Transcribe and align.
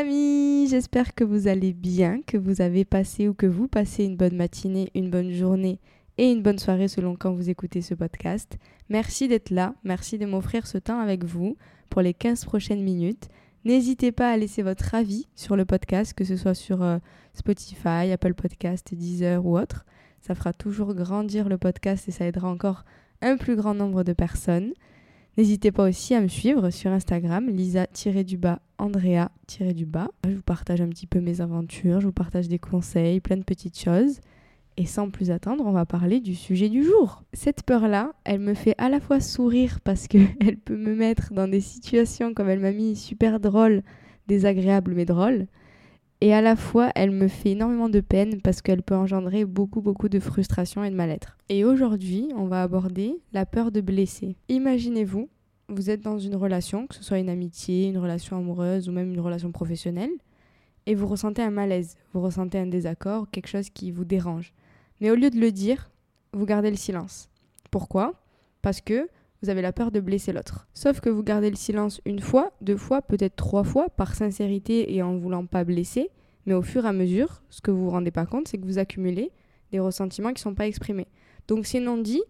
Amis, 0.00 0.66
j'espère 0.70 1.14
que 1.14 1.24
vous 1.24 1.46
allez 1.46 1.74
bien, 1.74 2.22
que 2.26 2.38
vous 2.38 2.62
avez 2.62 2.86
passé 2.86 3.28
ou 3.28 3.34
que 3.34 3.44
vous 3.44 3.68
passez 3.68 4.04
une 4.04 4.16
bonne 4.16 4.34
matinée, 4.34 4.90
une 4.94 5.10
bonne 5.10 5.30
journée 5.30 5.78
et 6.16 6.32
une 6.32 6.40
bonne 6.40 6.58
soirée 6.58 6.88
selon 6.88 7.16
quand 7.16 7.34
vous 7.34 7.50
écoutez 7.50 7.82
ce 7.82 7.92
podcast. 7.92 8.56
Merci 8.88 9.28
d'être 9.28 9.50
là, 9.50 9.74
merci 9.84 10.16
de 10.16 10.24
m'offrir 10.24 10.66
ce 10.66 10.78
temps 10.78 11.00
avec 11.00 11.24
vous 11.24 11.58
pour 11.90 12.00
les 12.00 12.14
15 12.14 12.46
prochaines 12.46 12.82
minutes. 12.82 13.28
N'hésitez 13.66 14.10
pas 14.10 14.30
à 14.30 14.38
laisser 14.38 14.62
votre 14.62 14.94
avis 14.94 15.28
sur 15.34 15.54
le 15.54 15.66
podcast, 15.66 16.14
que 16.14 16.24
ce 16.24 16.38
soit 16.38 16.54
sur 16.54 16.82
euh, 16.82 16.96
Spotify, 17.34 18.10
Apple 18.10 18.32
Podcast, 18.32 18.94
Deezer 18.94 19.44
ou 19.44 19.58
autre. 19.58 19.84
Ça 20.22 20.34
fera 20.34 20.54
toujours 20.54 20.94
grandir 20.94 21.50
le 21.50 21.58
podcast 21.58 22.08
et 22.08 22.12
ça 22.12 22.24
aidera 22.24 22.48
encore 22.48 22.86
un 23.20 23.36
plus 23.36 23.54
grand 23.54 23.74
nombre 23.74 24.02
de 24.02 24.14
personnes. 24.14 24.72
N'hésitez 25.36 25.72
pas 25.72 25.86
aussi 25.86 26.14
à 26.14 26.22
me 26.22 26.28
suivre 26.28 26.70
sur 26.70 26.90
Instagram, 26.90 27.48
lisa-du-bas, 27.50 28.60
andrea-du-bas. 28.80 30.08
Je 30.24 30.34
vous 30.34 30.42
partage 30.42 30.80
un 30.80 30.88
petit 30.88 31.06
peu 31.06 31.20
mes 31.20 31.40
aventures, 31.40 32.00
je 32.00 32.06
vous 32.06 32.12
partage 32.12 32.48
des 32.48 32.58
conseils, 32.58 33.20
plein 33.20 33.36
de 33.36 33.44
petites 33.44 33.78
choses. 33.78 34.20
Et 34.76 34.86
sans 34.86 35.10
plus 35.10 35.30
attendre, 35.30 35.64
on 35.66 35.72
va 35.72 35.84
parler 35.84 36.20
du 36.20 36.34
sujet 36.34 36.68
du 36.68 36.82
jour. 36.82 37.22
Cette 37.32 37.64
peur-là, 37.64 38.12
elle 38.24 38.40
me 38.40 38.54
fait 38.54 38.74
à 38.78 38.88
la 38.88 39.00
fois 39.00 39.20
sourire 39.20 39.80
parce 39.84 40.08
qu'elle 40.08 40.56
peut 40.64 40.76
me 40.76 40.94
mettre 40.94 41.32
dans 41.34 41.48
des 41.48 41.60
situations, 41.60 42.32
comme 42.32 42.48
elle 42.48 42.60
m'a 42.60 42.72
mis, 42.72 42.96
super 42.96 43.40
drôles, 43.40 43.82
désagréables 44.26 44.94
mais 44.94 45.04
drôles. 45.04 45.46
Et 46.22 46.34
à 46.34 46.42
la 46.42 46.54
fois, 46.54 46.90
elle 46.94 47.10
me 47.10 47.28
fait 47.28 47.50
énormément 47.50 47.88
de 47.88 48.00
peine 48.00 48.42
parce 48.42 48.60
qu'elle 48.60 48.82
peut 48.82 48.94
engendrer 48.94 49.46
beaucoup, 49.46 49.80
beaucoup 49.80 50.10
de 50.10 50.20
frustration 50.20 50.84
et 50.84 50.90
de 50.90 50.94
mal-être. 50.94 51.38
Et 51.48 51.64
aujourd'hui, 51.64 52.28
on 52.36 52.46
va 52.46 52.62
aborder 52.62 53.16
la 53.32 53.46
peur 53.46 53.72
de 53.72 53.80
blesser. 53.80 54.36
Imaginez-vous, 54.50 55.28
vous 55.70 55.90
êtes 55.90 56.02
dans 56.02 56.18
une 56.18 56.36
relation, 56.36 56.86
que 56.86 56.94
ce 56.94 57.02
soit 57.02 57.18
une 57.18 57.28
amitié, 57.28 57.88
une 57.88 57.98
relation 57.98 58.36
amoureuse 58.36 58.88
ou 58.88 58.92
même 58.92 59.12
une 59.12 59.20
relation 59.20 59.52
professionnelle, 59.52 60.10
et 60.86 60.94
vous 60.94 61.06
ressentez 61.06 61.42
un 61.42 61.50
malaise, 61.50 61.96
vous 62.12 62.20
ressentez 62.20 62.58
un 62.58 62.66
désaccord, 62.66 63.30
quelque 63.30 63.48
chose 63.48 63.70
qui 63.70 63.90
vous 63.90 64.04
dérange. 64.04 64.52
Mais 65.00 65.10
au 65.10 65.14
lieu 65.14 65.30
de 65.30 65.38
le 65.38 65.52
dire, 65.52 65.90
vous 66.32 66.46
gardez 66.46 66.70
le 66.70 66.76
silence. 66.76 67.28
Pourquoi? 67.70 68.14
Parce 68.62 68.80
que 68.80 69.08
vous 69.42 69.48
avez 69.48 69.62
la 69.62 69.72
peur 69.72 69.90
de 69.90 70.00
blesser 70.00 70.32
l'autre. 70.32 70.66
Sauf 70.74 71.00
que 71.00 71.08
vous 71.08 71.22
gardez 71.22 71.48
le 71.48 71.56
silence 71.56 72.00
une 72.04 72.20
fois, 72.20 72.52
deux 72.60 72.76
fois, 72.76 73.00
peut-être 73.00 73.36
trois 73.36 73.64
fois, 73.64 73.88
par 73.88 74.14
sincérité 74.14 74.94
et 74.94 75.02
en 75.02 75.16
voulant 75.16 75.46
pas 75.46 75.64
blesser, 75.64 76.10
mais 76.46 76.54
au 76.54 76.62
fur 76.62 76.84
et 76.84 76.88
à 76.88 76.92
mesure, 76.92 77.42
ce 77.48 77.60
que 77.60 77.70
vous 77.70 77.84
vous 77.84 77.90
rendez 77.90 78.10
pas 78.10 78.26
compte, 78.26 78.48
c'est 78.48 78.58
que 78.58 78.66
vous 78.66 78.78
accumulez 78.78 79.32
des 79.72 79.78
ressentiments 79.78 80.30
qui 80.30 80.40
ne 80.40 80.50
sont 80.50 80.54
pas 80.54 80.66
exprimés. 80.66 81.06
Donc 81.48 81.66
ces 81.66 81.80
non-dits, 81.80 82.22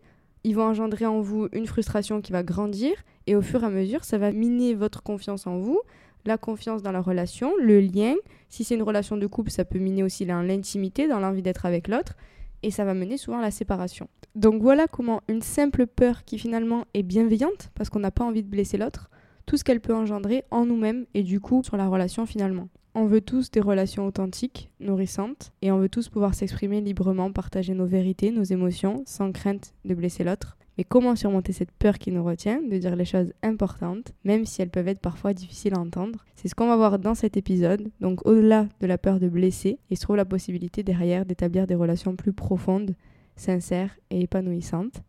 ils 0.45 0.55
vont 0.55 0.65
engendrer 0.65 1.07
en 1.07 1.21
vous 1.21 1.49
une 1.53 1.67
frustration 1.67 2.21
qui 2.21 2.33
va 2.33 2.43
grandir, 2.43 2.93
et 3.31 3.37
au 3.37 3.43
fur 3.43 3.63
et 3.63 3.67
à 3.67 3.71
mesure, 3.71 4.03
ça 4.03 4.19
va 4.19 4.33
miner 4.33 4.75
votre 4.75 5.05
confiance 5.05 5.47
en 5.47 5.57
vous, 5.61 5.81
la 6.25 6.37
confiance 6.37 6.83
dans 6.83 6.91
la 6.91 7.01
relation, 7.01 7.53
le 7.63 7.79
lien. 7.79 8.17
Si 8.49 8.65
c'est 8.65 8.75
une 8.75 8.83
relation 8.83 9.17
de 9.17 9.27
couple, 9.29 9.53
ça 9.53 9.65
peut 9.65 9.79
miner 9.79 10.03
aussi 10.03 10.25
l'intimité, 10.25 11.07
dans 11.07 11.21
l'envie 11.21 11.41
d'être 11.41 11.65
avec 11.65 11.87
l'autre 11.87 12.17
et 12.65 12.73
ça 12.73 12.85
va 12.85 12.93
mener 12.93 13.19
souvent 13.19 13.39
à 13.39 13.43
la 13.43 13.53
séparation. 13.53 14.09
Donc 14.35 14.61
voilà 14.61 14.89
comment 14.89 15.23
une 15.29 15.43
simple 15.43 15.87
peur 15.87 16.25
qui 16.25 16.41
finalement 16.41 16.87
est 16.93 17.05
bienveillante, 17.05 17.71
parce 17.77 17.89
qu'on 17.89 18.01
n'a 18.01 18.11
pas 18.11 18.25
envie 18.25 18.43
de 18.43 18.49
blesser 18.49 18.79
l'autre, 18.79 19.11
tout 19.47 19.57
ce 19.57 19.63
qu'elle 19.63 19.81
peut 19.81 19.95
engendrer 19.95 20.43
en 20.51 20.67
nous-mêmes 20.67 21.07
et 21.15 21.23
du 21.23 21.39
coup 21.39 21.63
sur 21.63 21.77
la 21.77 21.87
relation 21.87 22.27
finalement. 22.27 22.69
On 22.97 23.07
veut 23.07 23.21
tous 23.21 23.53
des 23.53 23.61
relations 23.61 24.09
authentiques, 24.09 24.73
nourrissantes, 24.81 25.53
et 25.63 25.71
on 25.71 25.79
veut 25.79 25.89
tous 25.89 26.09
pouvoir 26.09 26.35
s'exprimer 26.35 26.81
librement, 26.81 27.31
partager 27.31 27.75
nos 27.75 27.87
vérités, 27.87 28.33
nos 28.33 28.43
émotions, 28.43 29.05
sans 29.07 29.31
crainte 29.31 29.73
de 29.85 29.95
blesser 29.95 30.25
l'autre. 30.25 30.57
Mais 30.79 30.85
comment 30.85 31.17
surmonter 31.17 31.53
cette 31.53 31.73
peur 31.73 31.99
qui 31.99 32.11
nous 32.11 32.25
retient 32.25 32.63
de 32.63 32.79
dire 32.79 32.97
les 32.97 33.05
choses 33.05 33.33
importantes, 33.43 34.13
même 34.25 34.47
si 34.47 34.63
elles 34.63 34.71
peuvent 34.71 34.89
être 34.89 35.01
parfois 35.01 35.35
difficiles 35.35 35.75
à 35.75 35.81
entendre? 35.81 36.25
C'est 36.37 36.49
ce 36.49 36.55
qu'on 36.55 36.69
va 36.69 36.77
voir 36.77 36.99
dans 36.99 37.15
cet 37.15 37.37
épisode. 37.37 37.91
Donc 38.01 38.27
au-delà 38.27 38.67
de 38.81 38.87
la 38.87 38.99
peur 38.99 39.21
de 39.21 39.29
blesser, 39.29 39.79
il 39.91 39.97
se 39.97 40.03
trouve 40.03 40.17
la 40.17 40.25
possibilité 40.25 40.83
derrière 40.83 41.27
d'établir 41.27 41.67
des 41.67 41.75
relations 41.75 42.17
plus 42.17 42.33
profondes, 42.33 42.95
sincères 43.37 43.99
et 44.11 44.23
épanouissantes. 44.23 45.03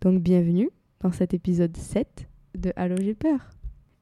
Donc 0.00 0.20
bienvenue 0.20 0.70
dans 1.00 1.12
cet 1.12 1.32
épisode 1.32 1.76
7 1.76 2.28
de 2.56 2.72
Allô 2.76 2.96
j'ai 2.98 3.14
peur. 3.14 3.50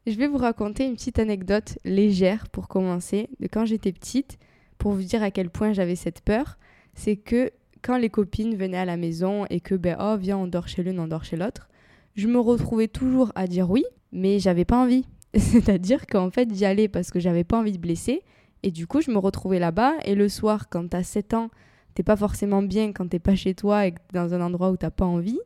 Je 0.06 0.16
vais 0.16 0.26
vous 0.26 0.38
raconter 0.38 0.84
une 0.84 0.94
petite 0.94 1.20
anecdote 1.20 1.78
légère 1.84 2.48
pour 2.48 2.66
commencer 2.66 3.28
de 3.38 3.46
quand 3.46 3.64
j'étais 3.64 3.92
petite 3.92 4.38
pour 4.78 4.92
vous 4.92 5.02
dire 5.02 5.22
à 5.22 5.30
quel 5.30 5.48
point 5.48 5.72
j'avais 5.72 5.94
cette 5.94 6.22
peur. 6.22 6.58
C'est 6.94 7.16
que 7.16 7.52
quand 7.82 7.96
les 7.96 8.10
copines 8.10 8.54
venaient 8.54 8.78
à 8.78 8.84
la 8.84 8.96
maison 8.96 9.44
et 9.50 9.60
que, 9.60 9.74
ben, 9.74 9.96
oh, 10.00 10.16
viens, 10.18 10.38
on 10.38 10.46
dort 10.46 10.68
chez 10.68 10.82
l'une, 10.82 11.00
on 11.00 11.08
dort 11.08 11.24
chez 11.24 11.36
l'autre, 11.36 11.68
je 12.14 12.28
me 12.28 12.38
retrouvais 12.38 12.88
toujours 12.88 13.32
à 13.34 13.46
dire 13.46 13.70
oui, 13.70 13.84
mais 14.12 14.38
j'avais 14.38 14.64
pas 14.64 14.78
envie. 14.78 15.06
C'est-à-dire 15.36 16.06
qu'en 16.06 16.30
fait, 16.30 16.48
j'y 16.54 16.64
allais 16.64 16.88
parce 16.88 17.10
que 17.10 17.20
j'avais 17.20 17.44
pas 17.44 17.58
envie 17.58 17.72
de 17.72 17.78
blesser. 17.78 18.22
Et 18.62 18.70
du 18.70 18.86
coup, 18.86 19.00
je 19.00 19.10
me 19.10 19.18
retrouvais 19.18 19.58
là-bas. 19.58 19.94
Et 20.04 20.14
le 20.14 20.28
soir, 20.28 20.68
quand 20.68 20.88
t'as 20.88 21.02
7 21.02 21.34
ans, 21.34 21.50
t'es 21.94 22.02
pas 22.02 22.16
forcément 22.16 22.62
bien 22.62 22.92
quand 22.92 23.08
t'es 23.08 23.18
pas 23.18 23.34
chez 23.34 23.54
toi 23.54 23.86
et 23.86 23.92
que 23.92 23.98
t'es 23.98 24.18
dans 24.18 24.34
un 24.34 24.40
endroit 24.40 24.70
où 24.70 24.76
t'as 24.76 24.90
pas 24.90 25.04
envie. 25.04 25.40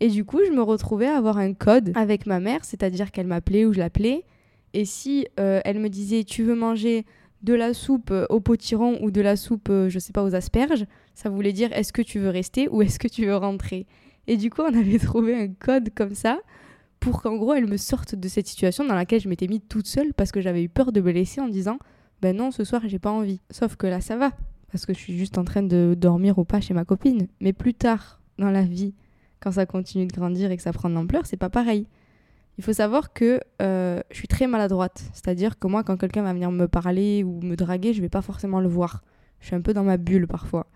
Et 0.00 0.08
du 0.08 0.24
coup, 0.24 0.40
je 0.44 0.50
me 0.50 0.62
retrouvais 0.62 1.06
à 1.06 1.16
avoir 1.16 1.36
un 1.36 1.52
code 1.52 1.92
avec 1.94 2.26
ma 2.26 2.40
mère, 2.40 2.64
c'est-à-dire 2.64 3.12
qu'elle 3.12 3.26
m'appelait 3.26 3.66
ou 3.66 3.74
je 3.74 3.78
l'appelais. 3.78 4.24
Et 4.72 4.86
si 4.86 5.26
euh, 5.38 5.60
elle 5.64 5.78
me 5.78 5.88
disait, 5.88 6.24
tu 6.24 6.42
veux 6.42 6.54
manger 6.54 7.04
de 7.42 7.54
la 7.54 7.74
soupe 7.74 8.12
au 8.28 8.40
potiron 8.40 8.98
ou 9.02 9.10
de 9.10 9.20
la 9.20 9.36
soupe, 9.36 9.68
euh, 9.70 9.88
je 9.88 9.98
sais 9.98 10.12
pas, 10.12 10.22
aux 10.22 10.34
asperges, 10.34 10.86
ça 11.14 11.30
voulait 11.30 11.52
dire 11.52 11.72
est-ce 11.72 11.92
que 11.92 12.02
tu 12.02 12.18
veux 12.18 12.28
rester 12.28 12.68
ou 12.68 12.82
est-ce 12.82 12.98
que 12.98 13.08
tu 13.08 13.26
veux 13.26 13.36
rentrer? 13.36 13.86
Et 14.26 14.36
du 14.36 14.50
coup, 14.50 14.62
on 14.62 14.78
avait 14.78 14.98
trouvé 15.04 15.34
un 15.34 15.48
code 15.48 15.90
comme 15.94 16.14
ça 16.14 16.38
pour 17.00 17.22
qu'en 17.22 17.36
gros, 17.36 17.54
elle 17.54 17.66
me 17.66 17.78
sorte 17.78 18.14
de 18.14 18.28
cette 18.28 18.46
situation 18.46 18.84
dans 18.84 18.94
laquelle 18.94 19.20
je 19.20 19.28
m'étais 19.28 19.46
mise 19.46 19.62
toute 19.68 19.86
seule 19.86 20.12
parce 20.12 20.32
que 20.32 20.40
j'avais 20.40 20.62
eu 20.62 20.68
peur 20.68 20.92
de 20.92 21.00
me 21.00 21.10
laisser 21.10 21.40
en 21.40 21.48
disant 21.48 21.78
ben 22.20 22.36
non, 22.36 22.50
ce 22.50 22.64
soir, 22.64 22.82
j'ai 22.84 22.98
pas 22.98 23.10
envie. 23.10 23.40
Sauf 23.50 23.76
que 23.76 23.86
là, 23.86 24.00
ça 24.00 24.16
va 24.16 24.32
parce 24.70 24.86
que 24.86 24.92
je 24.92 24.98
suis 24.98 25.16
juste 25.16 25.38
en 25.38 25.44
train 25.44 25.62
de 25.62 25.94
dormir 25.98 26.38
ou 26.38 26.44
pas 26.44 26.60
chez 26.60 26.74
ma 26.74 26.84
copine. 26.84 27.26
Mais 27.40 27.52
plus 27.52 27.74
tard 27.74 28.20
dans 28.38 28.50
la 28.50 28.62
vie, 28.62 28.94
quand 29.40 29.52
ça 29.52 29.66
continue 29.66 30.06
de 30.06 30.12
grandir 30.12 30.50
et 30.50 30.56
que 30.56 30.62
ça 30.62 30.72
prend 30.72 30.88
de 30.88 30.94
l'ampleur, 30.94 31.26
c'est 31.26 31.36
pas 31.36 31.50
pareil. 31.50 31.86
Il 32.60 32.62
faut 32.62 32.74
savoir 32.74 33.14
que 33.14 33.40
euh, 33.62 34.02
je 34.10 34.16
suis 34.18 34.28
très 34.28 34.46
maladroite. 34.46 35.02
C'est-à-dire 35.14 35.58
que 35.58 35.66
moi, 35.66 35.82
quand 35.82 35.96
quelqu'un 35.96 36.22
va 36.22 36.34
venir 36.34 36.50
me 36.50 36.68
parler 36.68 37.24
ou 37.24 37.40
me 37.40 37.56
draguer, 37.56 37.94
je 37.94 38.02
vais 38.02 38.10
pas 38.10 38.20
forcément 38.20 38.60
le 38.60 38.68
voir. 38.68 39.02
Je 39.40 39.46
suis 39.46 39.56
un 39.56 39.62
peu 39.62 39.72
dans 39.72 39.82
ma 39.82 39.96
bulle 39.96 40.26
parfois. 40.26 40.66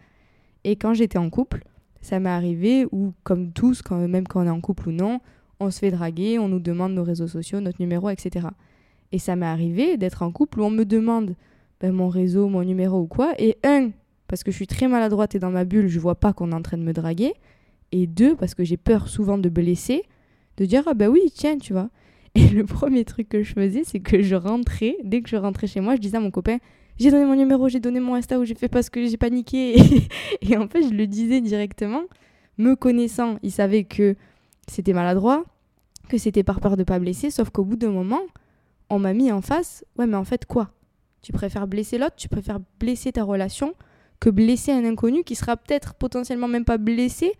Et 0.65 0.77
quand 0.77 0.95
j'étais 0.95 1.19
en 1.19 1.29
couple, 1.29 1.63
ça 2.01 2.21
m'est 2.21 2.31
arrivé 2.31 2.87
où, 2.91 3.13
comme 3.23 3.53
tous, 3.53 3.83
même 3.91 4.27
quand 4.27 4.41
on 4.41 4.47
est 4.47 4.51
en 4.51 4.63
couple 4.63 4.89
ou 4.89 4.93
non, 4.93 5.21
on 5.61 5.71
se 5.71 5.79
fait 5.79 5.91
draguer, 5.91 6.39
on 6.39 6.49
nous 6.49 6.59
demande 6.59 6.95
nos 6.95 7.05
réseaux 7.05 7.29
sociaux, 7.29 7.61
notre 7.61 7.83
numéro, 7.83 8.09
etc. 8.09 8.47
Et 9.13 9.19
ça 9.19 9.37
m'est 9.37 9.45
arrivé 9.45 9.99
d'être 9.99 10.23
en 10.23 10.33
couple 10.33 10.61
où 10.61 10.65
on 10.65 10.71
me 10.71 10.87
demande 10.87 11.35
ben, 11.83 11.93
mon 11.93 12.09
réseau, 12.09 12.49
mon 12.49 12.65
numéro 12.65 12.99
ou 12.99 13.07
quoi. 13.07 13.35
Et 13.37 13.59
un, 13.63 13.91
parce 14.27 14.43
que 14.43 14.51
je 14.51 14.57
suis 14.57 14.67
très 14.67 14.89
maladroite 14.89 15.35
et 15.35 15.39
dans 15.39 15.51
ma 15.51 15.67
bulle, 15.67 15.89
je 15.89 16.01
vois 16.01 16.15
pas 16.15 16.33
qu'on 16.33 16.53
est 16.53 16.55
en 16.55 16.63
train 16.63 16.79
de 16.79 16.83
me 16.83 16.95
draguer. 16.95 17.35
Et 17.93 18.07
deux, 18.07 18.37
parce 18.37 18.55
que 18.55 18.65
j'ai 18.65 18.79
peur 18.79 19.09
souvent 19.09 19.37
de 19.37 19.51
blesser 19.51 20.05
de 20.57 20.65
dire 20.65 20.83
ah 20.87 20.95
bah 20.95 21.09
oui 21.09 21.33
tiens 21.35 21.59
tu 21.59 21.73
vois. 21.73 21.91
Et 22.35 22.49
le 22.49 22.65
premier 22.65 23.05
truc 23.05 23.29
que 23.29 23.43
je 23.43 23.53
faisais 23.53 23.83
c'est 23.85 24.01
que 24.01 24.23
je 24.23 24.35
rentrais 24.35 24.97
dès 25.05 25.23
que 25.23 25.29
je 25.29 25.37
rentrais 25.37 25.67
chez 25.67 25.81
moi 25.81 25.97
je 25.97 26.01
disais 26.01 26.17
à 26.17 26.21
mon 26.21 26.31
copain 26.31 26.59
j'ai 26.99 27.11
donné 27.11 27.25
mon 27.25 27.35
numéro 27.37 27.69
j'ai 27.69 27.81
donné 27.81 28.01
mon 28.01 28.15
insta 28.15 28.39
ou 28.39 28.45
j'ai 28.45 28.55
fait 28.55 28.69
parce 28.69 28.91
que 28.91 29.07
j'ai 29.07 29.17
paniqué. 29.17 29.77
Et 30.43 30.57
en 30.57 30.69
fait 30.69 30.83
je 30.83 30.95
le 30.95 31.07
disais 31.07 31.41
directement 31.41 32.03
me 32.57 32.77
connaissant. 32.77 33.39
Il 33.43 33.51
savait 33.51 33.85
que 33.85 34.15
c'était 34.69 34.93
maladroit 34.93 35.45
que 36.09 36.19
c'était 36.19 36.45
par 36.45 36.61
peur 36.61 36.77
de 36.77 36.85
pas 36.85 36.99
blesser 36.99 37.31
sauf 37.31 37.51
qu'au 37.51 37.65
bout 37.65 37.77
d'un 37.77 37.91
moment 37.91 38.21
on 38.91 38.99
m'a 38.99 39.15
mis 39.15 39.33
en 39.33 39.41
face 39.41 39.85
ouais 39.99 40.07
mais 40.07 40.17
en 40.17 40.25
fait 40.25 40.47
quoi? 40.47 40.71
Tu 41.23 41.33
préfères 41.33 41.67
blesser 41.67 41.99
l'autre 41.99 42.17
tu 42.17 42.29
préfères 42.29 42.61
blesser 42.79 43.13
ta 43.13 43.25
relation 43.25 43.75
que 44.21 44.31
blesser 44.31 44.73
un 44.73 44.85
inconnu 44.85 45.25
qui 45.25 45.35
sera 45.35 45.57
peut-être 45.57 45.95
potentiellement 45.95 46.49
même 46.49 46.65
pas 46.65 46.79
blessé 46.79 47.33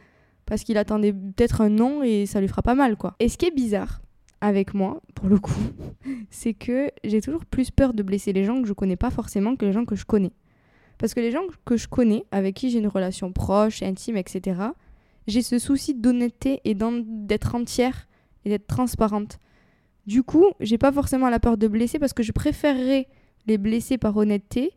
parce 0.47 0.63
qu'il 0.63 0.79
attendait 0.79 1.13
peut-être 1.13 1.61
un 1.61 1.71
non 1.71 2.03
et 2.03 2.27
ça 2.27 2.41
lui 2.41 2.49
fera 2.49 2.63
pas 2.63 2.75
mal 2.75 2.97
quoi. 2.97 3.15
Et 3.21 3.29
ce 3.29 3.39
qui 3.39 3.47
est 3.47 3.55
bizarre 3.55 4.03
avec 4.41 4.75
moi, 4.75 5.01
pour 5.15 5.29
le 5.29 5.39
coup, 5.39 5.55
c'est 6.31 6.55
que 6.55 6.91
j'ai 7.03 7.21
toujours 7.21 7.45
plus 7.47 7.71
peur 7.71 7.95
de 7.95 8.03
blesser 8.03 8.33
les 8.33 8.45
gens 8.45 8.61
que 8.61 8.69
je 8.69 8.75
connais 8.75 8.97
pas 8.97 9.11
forcément 9.11 9.57
que 9.57 9.65
les 9.65 9.73
gens 9.73 9.85
que 9.85 9.97
je 9.97 10.05
connais. 10.05 10.33
Parce 10.99 11.15
que 11.15 11.21
les 11.21 11.31
gens 11.31 11.43
que 11.65 11.77
je 11.77 11.89
connais, 11.89 12.25
avec 12.31 12.55
qui 12.55 12.71
j'ai 12.71 12.79
une 12.79 12.89
relation 12.89 13.33
proche, 13.33 13.83
intime, 13.83 14.17
etc., 14.17 14.61
j'ai 15.27 15.43
ce 15.43 15.59
souci 15.59 15.95
d'honnêteté 15.95 16.61
et 16.65 16.75
d'être 16.75 17.55
entière 17.55 18.07
et 18.45 18.51
d'être 18.51 18.67
transparente. 18.67 19.39
Du 20.07 20.23
coup, 20.23 20.47
j'ai 20.61 20.79
pas 20.79 20.93
forcément 20.93 21.31
la 21.31 21.41
peur 21.41 21.57
de 21.57 21.67
blesser 21.67 21.99
parce 21.99 22.13
que 22.13 22.23
je 22.23 22.33
préférerais 22.33 23.09
les 23.47 23.59
blesser 23.59 23.97
par 23.97 24.17
honnêteté 24.17 24.73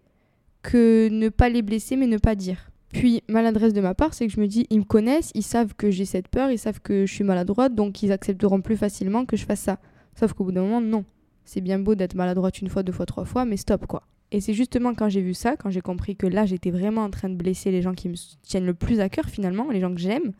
que 0.61 1.09
ne 1.09 1.29
pas 1.29 1.49
les 1.49 1.61
blesser 1.61 1.97
mais 1.97 2.07
ne 2.07 2.17
pas 2.17 2.35
dire. 2.35 2.71
Puis 2.93 3.21
maladresse 3.27 3.73
de 3.73 3.81
ma 3.81 3.93
part, 3.93 4.13
c'est 4.13 4.27
que 4.27 4.33
je 4.33 4.39
me 4.39 4.47
dis, 4.47 4.65
ils 4.69 4.79
me 4.79 4.83
connaissent, 4.83 5.31
ils 5.35 5.43
savent 5.43 5.73
que 5.75 5.91
j'ai 5.91 6.05
cette 6.05 6.29
peur, 6.29 6.51
ils 6.51 6.59
savent 6.59 6.79
que 6.79 7.05
je 7.05 7.13
suis 7.13 7.23
maladroite, 7.23 7.75
donc 7.75 8.01
ils 8.01 8.11
accepteront 8.11 8.61
plus 8.61 8.77
facilement 8.77 9.25
que 9.25 9.35
je 9.35 9.45
fasse 9.45 9.59
ça. 9.59 9.79
Sauf 10.15 10.33
qu'au 10.33 10.45
bout 10.45 10.51
d'un 10.51 10.61
moment, 10.61 10.81
non. 10.81 11.05
C'est 11.43 11.61
bien 11.61 11.79
beau 11.79 11.95
d'être 11.95 12.15
maladroite 12.15 12.61
une 12.61 12.69
fois, 12.69 12.83
deux 12.83 12.91
fois, 12.91 13.05
trois 13.05 13.25
fois, 13.25 13.45
mais 13.45 13.57
stop 13.57 13.85
quoi. 13.87 14.03
Et 14.31 14.41
c'est 14.41 14.53
justement 14.53 14.93
quand 14.93 15.07
j'ai 15.07 15.21
vu 15.21 15.33
ça, 15.33 15.55
quand 15.55 15.69
j'ai 15.69 15.79
compris 15.79 16.17
que 16.17 16.27
là 16.27 16.45
j'étais 16.45 16.71
vraiment 16.71 17.03
en 17.03 17.09
train 17.09 17.29
de 17.29 17.35
blesser 17.35 17.71
les 17.71 17.81
gens 17.81 17.93
qui 17.93 18.09
me 18.09 18.15
tiennent 18.41 18.65
le 18.65 18.73
plus 18.73 18.99
à 18.99 19.07
cœur 19.07 19.25
finalement, 19.25 19.69
les 19.71 19.79
gens 19.79 19.93
que 19.93 20.01
j'aime, 20.01 20.33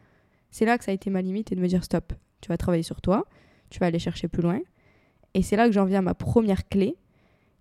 c'est 0.52 0.66
là 0.66 0.78
que 0.78 0.84
ça 0.84 0.92
a 0.92 0.94
été 0.94 1.10
ma 1.10 1.22
limite 1.22 1.54
et 1.54 1.56
de 1.56 1.62
me 1.62 1.68
dire 1.68 1.84
stop, 1.86 2.12
tu 2.42 2.50
vas 2.50 2.58
travailler 2.58 2.84
sur 2.84 3.00
toi, 3.00 3.26
tu 3.70 3.80
vas 3.80 3.86
aller 3.86 4.00
chercher 4.00 4.28
plus 4.28 4.42
loin. 4.42 4.60
Et 5.34 5.42
c'est 5.42 5.56
là 5.56 5.68
que 5.68 5.72
j'en 5.72 5.86
viens 5.86 6.00
à 6.00 6.02
ma 6.02 6.14
première 6.14 6.68
clé, 6.68 6.96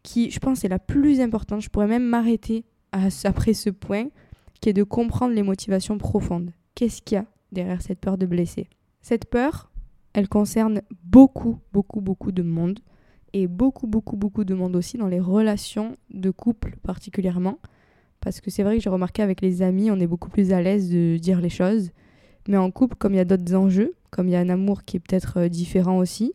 qui 0.03 0.31
je 0.31 0.39
pense 0.41 0.65
est 0.65 0.69
la 0.69 0.79
plus 0.79 1.21
importante. 1.21 1.61
Je 1.61 1.69
pourrais 1.69 1.87
même 1.87 2.05
m'arrêter 2.05 2.65
après 2.93 3.55
ce 3.55 3.71
point, 3.71 4.07
qui 4.67 4.73
de 4.75 4.83
comprendre 4.83 5.33
les 5.33 5.45
motivations 5.45 5.97
profondes. 5.97 6.51
Qu'est-ce 6.75 7.01
qu'il 7.01 7.15
y 7.15 7.19
a 7.21 7.27
derrière 7.53 7.83
cette 7.83 8.01
peur 8.01 8.19
de 8.19 8.27
blesser? 8.27 8.69
Cette 9.01 9.27
peur, 9.27 9.71
elle 10.13 10.29
concerne 10.29 10.83
beaucoup, 11.05 11.61
beaucoup, 11.73 12.01
beaucoup 12.01 12.33
de 12.33 12.43
monde 12.43 12.81
et 13.33 13.47
beaucoup, 13.47 13.87
beaucoup, 13.87 14.17
beaucoup 14.17 14.43
de 14.43 14.55
monde 14.55 14.75
aussi 14.75 14.99
dans 14.99 15.07
les 15.07 15.21
relations 15.21 15.97
de 16.11 16.31
couple 16.31 16.77
particulièrement. 16.83 17.61
Parce 18.21 18.41
que 18.41 18.51
c'est 18.51 18.65
vrai 18.65 18.77
que 18.77 18.83
j'ai 18.83 18.91
remarqué 18.91 19.23
avec 19.23 19.41
les 19.41 19.63
amis, 19.63 19.93
on 19.93 20.01
est 20.01 20.09
beaucoup 20.09 20.31
plus 20.31 20.53
à 20.53 20.61
l'aise 20.61 20.91
de 20.91 21.17
dire 21.17 21.41
les 21.41 21.49
choses. 21.49 21.93
Mais 22.49 22.57
en 22.57 22.73
couple, 22.73 22.97
comme 22.97 23.15
il 23.15 23.19
y 23.19 23.21
a 23.21 23.25
d'autres 23.25 23.55
enjeux, 23.55 23.95
comme 24.11 24.27
il 24.27 24.33
y 24.33 24.37
a 24.37 24.41
un 24.41 24.49
amour 24.49 24.83
qui 24.83 24.97
est 24.97 25.01
peut-être 25.01 25.39
euh, 25.39 25.49
différent 25.49 25.99
aussi, 25.99 26.33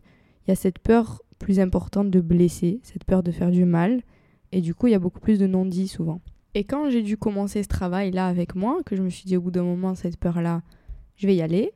il 0.48 0.52
y 0.52 0.54
a 0.54 0.56
cette 0.56 0.80
peur 0.80 1.22
plus 1.38 1.60
importante 1.60 2.10
de 2.10 2.22
blesser, 2.22 2.80
cette 2.84 3.04
peur 3.04 3.24
de 3.24 3.32
faire 3.32 3.52
du 3.52 3.66
mal. 3.66 4.04
Et 4.54 4.62
du 4.62 4.74
coup, 4.74 4.88
il 4.88 4.92
y 4.92 4.96
a 4.96 5.00
beaucoup 5.00 5.20
plus 5.20 5.38
de 5.38 5.48
non-dits 5.48 5.90
souvent. 5.90 6.22
Et 6.54 6.64
quand 6.64 6.90
j'ai 6.90 7.02
dû 7.02 7.18
commencer 7.18 7.64
ce 7.64 7.68
travail-là 7.68 8.28
avec 8.28 8.56
moi, 8.56 8.80
que 8.86 8.96
je 8.96 9.02
me 9.02 9.10
suis 9.10 9.26
dit 9.26 9.38
au 9.38 9.42
bout 9.42 9.52
d'un 9.52 9.64
moment, 9.64 9.96
cette 9.96 10.18
peur-là, 10.18 10.62
je 11.16 11.28
vais 11.28 11.36
y 11.36 11.42
aller, 11.42 11.72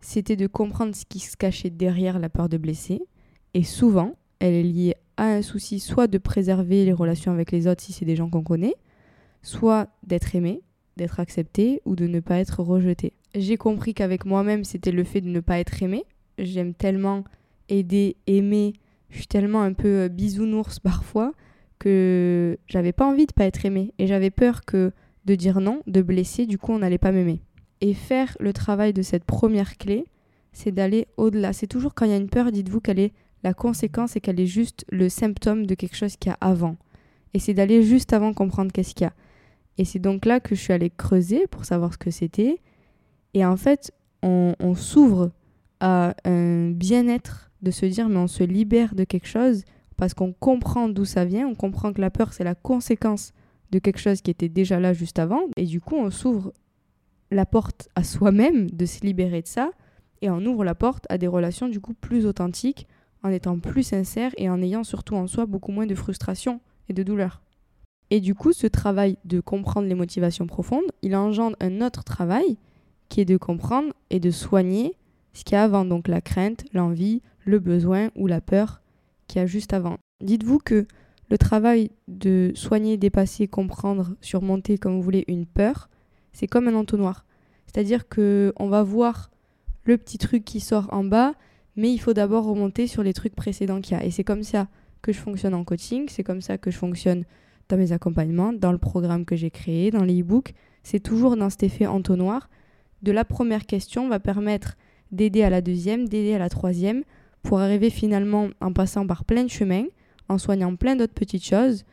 c'était 0.00 0.36
de 0.36 0.46
comprendre 0.46 0.94
ce 0.94 1.04
qui 1.04 1.18
se 1.18 1.36
cachait 1.36 1.70
derrière 1.70 2.18
la 2.18 2.28
peur 2.28 2.48
de 2.48 2.58
blesser. 2.58 3.02
Et 3.54 3.64
souvent, 3.64 4.14
elle 4.38 4.54
est 4.54 4.62
liée 4.62 4.94
à 5.16 5.24
un 5.26 5.42
souci 5.42 5.80
soit 5.80 6.06
de 6.06 6.18
préserver 6.18 6.84
les 6.84 6.92
relations 6.92 7.32
avec 7.32 7.50
les 7.50 7.66
autres 7.66 7.82
si 7.82 7.92
c'est 7.92 8.04
des 8.04 8.16
gens 8.16 8.28
qu'on 8.28 8.42
connaît, 8.42 8.74
soit 9.42 9.88
d'être 10.06 10.34
aimé, 10.34 10.62
d'être 10.96 11.20
accepté 11.20 11.80
ou 11.84 11.96
de 11.96 12.06
ne 12.06 12.20
pas 12.20 12.38
être 12.38 12.62
rejeté. 12.62 13.14
J'ai 13.34 13.56
compris 13.56 13.94
qu'avec 13.94 14.26
moi-même, 14.26 14.64
c'était 14.64 14.92
le 14.92 15.04
fait 15.04 15.20
de 15.20 15.28
ne 15.28 15.40
pas 15.40 15.58
être 15.58 15.82
aimé. 15.82 16.04
J'aime 16.38 16.74
tellement 16.74 17.24
aider, 17.68 18.16
aimer, 18.26 18.74
je 19.10 19.18
suis 19.18 19.26
tellement 19.26 19.62
un 19.62 19.72
peu 19.72 20.02
euh, 20.02 20.08
bisounours 20.08 20.78
parfois 20.80 21.32
que 21.78 22.58
j'avais 22.66 22.92
pas 22.92 23.06
envie 23.06 23.26
de 23.26 23.32
pas 23.32 23.44
être 23.44 23.64
aimé 23.64 23.92
et 23.98 24.06
j'avais 24.06 24.30
peur 24.30 24.64
que 24.64 24.92
de 25.24 25.34
dire 25.34 25.60
non, 25.60 25.80
de 25.86 26.02
blesser, 26.02 26.46
du 26.46 26.58
coup 26.58 26.72
on 26.72 26.78
n'allait 26.78 26.98
pas 26.98 27.12
m'aimer. 27.12 27.40
Et 27.80 27.94
faire 27.94 28.36
le 28.40 28.52
travail 28.52 28.92
de 28.92 29.02
cette 29.02 29.24
première 29.24 29.76
clé, 29.76 30.04
c'est 30.52 30.72
d'aller 30.72 31.06
au-delà. 31.16 31.52
C'est 31.52 31.66
toujours 31.66 31.94
quand 31.94 32.06
il 32.06 32.10
y 32.10 32.14
a 32.14 32.18
une 32.18 32.30
peur, 32.30 32.52
dites-vous 32.52 32.80
qu'elle 32.80 32.98
est 33.00 33.12
la 33.42 33.54
conséquence 33.54 34.16
et 34.16 34.20
qu'elle 34.20 34.40
est 34.40 34.46
juste 34.46 34.84
le 34.90 35.08
symptôme 35.08 35.66
de 35.66 35.74
quelque 35.74 35.96
chose 35.96 36.16
qu'il 36.16 36.30
y 36.30 36.32
a 36.32 36.38
avant. 36.40 36.76
Et 37.34 37.38
c'est 37.38 37.54
d'aller 37.54 37.82
juste 37.82 38.12
avant 38.12 38.32
comprendre 38.32 38.72
qu'est-ce 38.72 38.94
qu'il 38.94 39.04
y 39.04 39.08
a. 39.08 39.12
Et 39.76 39.84
c'est 39.84 39.98
donc 39.98 40.24
là 40.24 40.40
que 40.40 40.54
je 40.54 40.60
suis 40.60 40.72
allée 40.72 40.90
creuser 40.90 41.46
pour 41.48 41.64
savoir 41.64 41.92
ce 41.92 41.98
que 41.98 42.10
c'était. 42.10 42.60
Et 43.34 43.44
en 43.44 43.56
fait, 43.56 43.92
on, 44.22 44.54
on 44.60 44.74
s'ouvre 44.74 45.32
à 45.80 46.14
un 46.24 46.70
bien-être 46.70 47.50
de 47.62 47.70
se 47.70 47.86
dire 47.86 48.08
mais 48.08 48.18
on 48.18 48.28
se 48.28 48.44
libère 48.44 48.94
de 48.94 49.04
quelque 49.04 49.26
chose 49.26 49.64
parce 49.96 50.14
qu'on 50.14 50.32
comprend 50.32 50.88
d'où 50.88 51.04
ça 51.04 51.24
vient, 51.24 51.46
on 51.46 51.54
comprend 51.54 51.92
que 51.92 52.00
la 52.00 52.10
peur 52.10 52.32
c'est 52.32 52.44
la 52.44 52.54
conséquence 52.54 53.32
de 53.70 53.78
quelque 53.78 54.00
chose 54.00 54.20
qui 54.20 54.30
était 54.30 54.48
déjà 54.48 54.80
là 54.80 54.92
juste 54.92 55.18
avant 55.18 55.42
et 55.56 55.64
du 55.64 55.80
coup 55.80 55.96
on 55.96 56.10
s'ouvre 56.10 56.52
la 57.30 57.46
porte 57.46 57.88
à 57.94 58.04
soi-même 58.04 58.70
de 58.70 58.86
se 58.86 59.00
libérer 59.00 59.42
de 59.42 59.46
ça 59.46 59.70
et 60.22 60.30
on 60.30 60.44
ouvre 60.44 60.64
la 60.64 60.74
porte 60.74 61.06
à 61.08 61.18
des 61.18 61.26
relations 61.26 61.68
du 61.68 61.80
coup 61.80 61.94
plus 61.94 62.26
authentiques 62.26 62.86
en 63.22 63.30
étant 63.30 63.58
plus 63.58 63.82
sincère 63.82 64.30
et 64.36 64.48
en 64.48 64.62
ayant 64.62 64.84
surtout 64.84 65.16
en 65.16 65.26
soi 65.26 65.46
beaucoup 65.46 65.72
moins 65.72 65.86
de 65.86 65.94
frustration 65.94 66.60
et 66.88 66.92
de 66.92 67.02
douleur. 67.02 67.40
Et 68.10 68.20
du 68.20 68.34
coup, 68.34 68.52
ce 68.52 68.66
travail 68.66 69.16
de 69.24 69.40
comprendre 69.40 69.88
les 69.88 69.94
motivations 69.94 70.46
profondes, 70.46 70.84
il 71.02 71.16
engendre 71.16 71.56
un 71.58 71.80
autre 71.80 72.04
travail 72.04 72.58
qui 73.08 73.22
est 73.22 73.24
de 73.24 73.38
comprendre 73.38 73.92
et 74.10 74.20
de 74.20 74.30
soigner 74.30 74.94
ce 75.32 75.42
qu'il 75.42 75.54
y 75.54 75.58
a 75.58 75.64
avant, 75.64 75.84
donc 75.84 76.06
la 76.06 76.20
crainte, 76.20 76.64
l'envie, 76.72 77.22
le 77.44 77.58
besoin 77.58 78.10
ou 78.14 78.26
la 78.26 78.40
peur 78.40 78.82
juste 79.46 79.72
avant. 79.72 79.98
Dites-vous 80.22 80.58
que 80.58 80.86
le 81.30 81.38
travail 81.38 81.90
de 82.08 82.52
soigner, 82.54 82.96
dépasser, 82.96 83.48
comprendre, 83.48 84.14
surmonter, 84.20 84.78
comme 84.78 84.96
vous 84.96 85.02
voulez, 85.02 85.24
une 85.28 85.46
peur, 85.46 85.88
c'est 86.32 86.46
comme 86.46 86.68
un 86.68 86.74
entonnoir. 86.74 87.24
C'est-à-dire 87.66 88.08
que 88.08 88.52
on 88.56 88.68
va 88.68 88.82
voir 88.82 89.30
le 89.84 89.98
petit 89.98 90.18
truc 90.18 90.44
qui 90.44 90.60
sort 90.60 90.88
en 90.92 91.04
bas, 91.04 91.34
mais 91.76 91.92
il 91.92 91.98
faut 91.98 92.12
d'abord 92.12 92.44
remonter 92.44 92.86
sur 92.86 93.02
les 93.02 93.12
trucs 93.12 93.34
précédents 93.34 93.80
qu'il 93.80 93.96
y 93.96 94.00
a. 94.00 94.04
Et 94.04 94.10
c'est 94.10 94.24
comme 94.24 94.42
ça 94.42 94.68
que 95.02 95.12
je 95.12 95.18
fonctionne 95.18 95.54
en 95.54 95.64
coaching, 95.64 96.06
c'est 96.08 96.22
comme 96.22 96.40
ça 96.40 96.56
que 96.56 96.70
je 96.70 96.78
fonctionne 96.78 97.24
dans 97.68 97.76
mes 97.76 97.92
accompagnements, 97.92 98.52
dans 98.52 98.72
le 98.72 98.78
programme 98.78 99.24
que 99.24 99.36
j'ai 99.36 99.50
créé, 99.50 99.90
dans 99.90 100.04
les 100.04 100.20
e-books. 100.20 100.54
C'est 100.82 101.00
toujours 101.00 101.36
dans 101.36 101.50
cet 101.50 101.62
effet 101.62 101.86
entonnoir. 101.86 102.48
De 103.02 103.12
la 103.12 103.24
première 103.24 103.66
question 103.66 104.08
va 104.08 104.20
permettre 104.20 104.76
d'aider 105.10 105.42
à 105.42 105.50
la 105.50 105.60
deuxième, 105.60 106.08
d'aider 106.08 106.34
à 106.34 106.38
la 106.38 106.48
troisième, 106.48 107.02
pour 107.44 107.60
arriver 107.60 107.90
finalement 107.90 108.48
en 108.60 108.72
passant 108.72 109.06
par 109.06 109.24
plein 109.24 109.44
de 109.44 109.50
chemins, 109.50 109.84
en 110.28 110.38
soignant 110.38 110.74
plein 110.74 110.96
d'autres 110.96 111.14
petites 111.14 111.44
choses, 111.44 111.84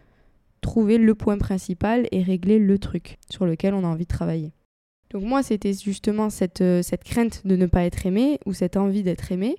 trouver 0.62 0.98
le 0.98 1.14
point 1.14 1.38
principal 1.38 2.08
et 2.12 2.24
régler 2.24 2.58
le 2.58 2.80
truc 2.80 3.20
sur 3.30 3.46
lequel 3.46 3.74
on 3.74 3.84
a 3.84 3.88
envie 3.88 4.06
de 4.06 4.10
travailler. 4.10 4.54
Donc 5.12 5.24
moi, 5.24 5.44
c'était 5.44 5.74
justement 5.74 6.30
cette, 6.30 6.62
euh, 6.62 6.82
cette 6.82 7.04
crainte 7.04 7.46
de 7.46 7.58
ne 7.58 7.66
pas 7.66 7.84
être 7.84 8.06
aimé 8.06 8.40
ou 8.46 8.54
cette 8.54 8.78
envie 8.78 9.04
d'être 9.04 9.32
aimé. 9.32 9.58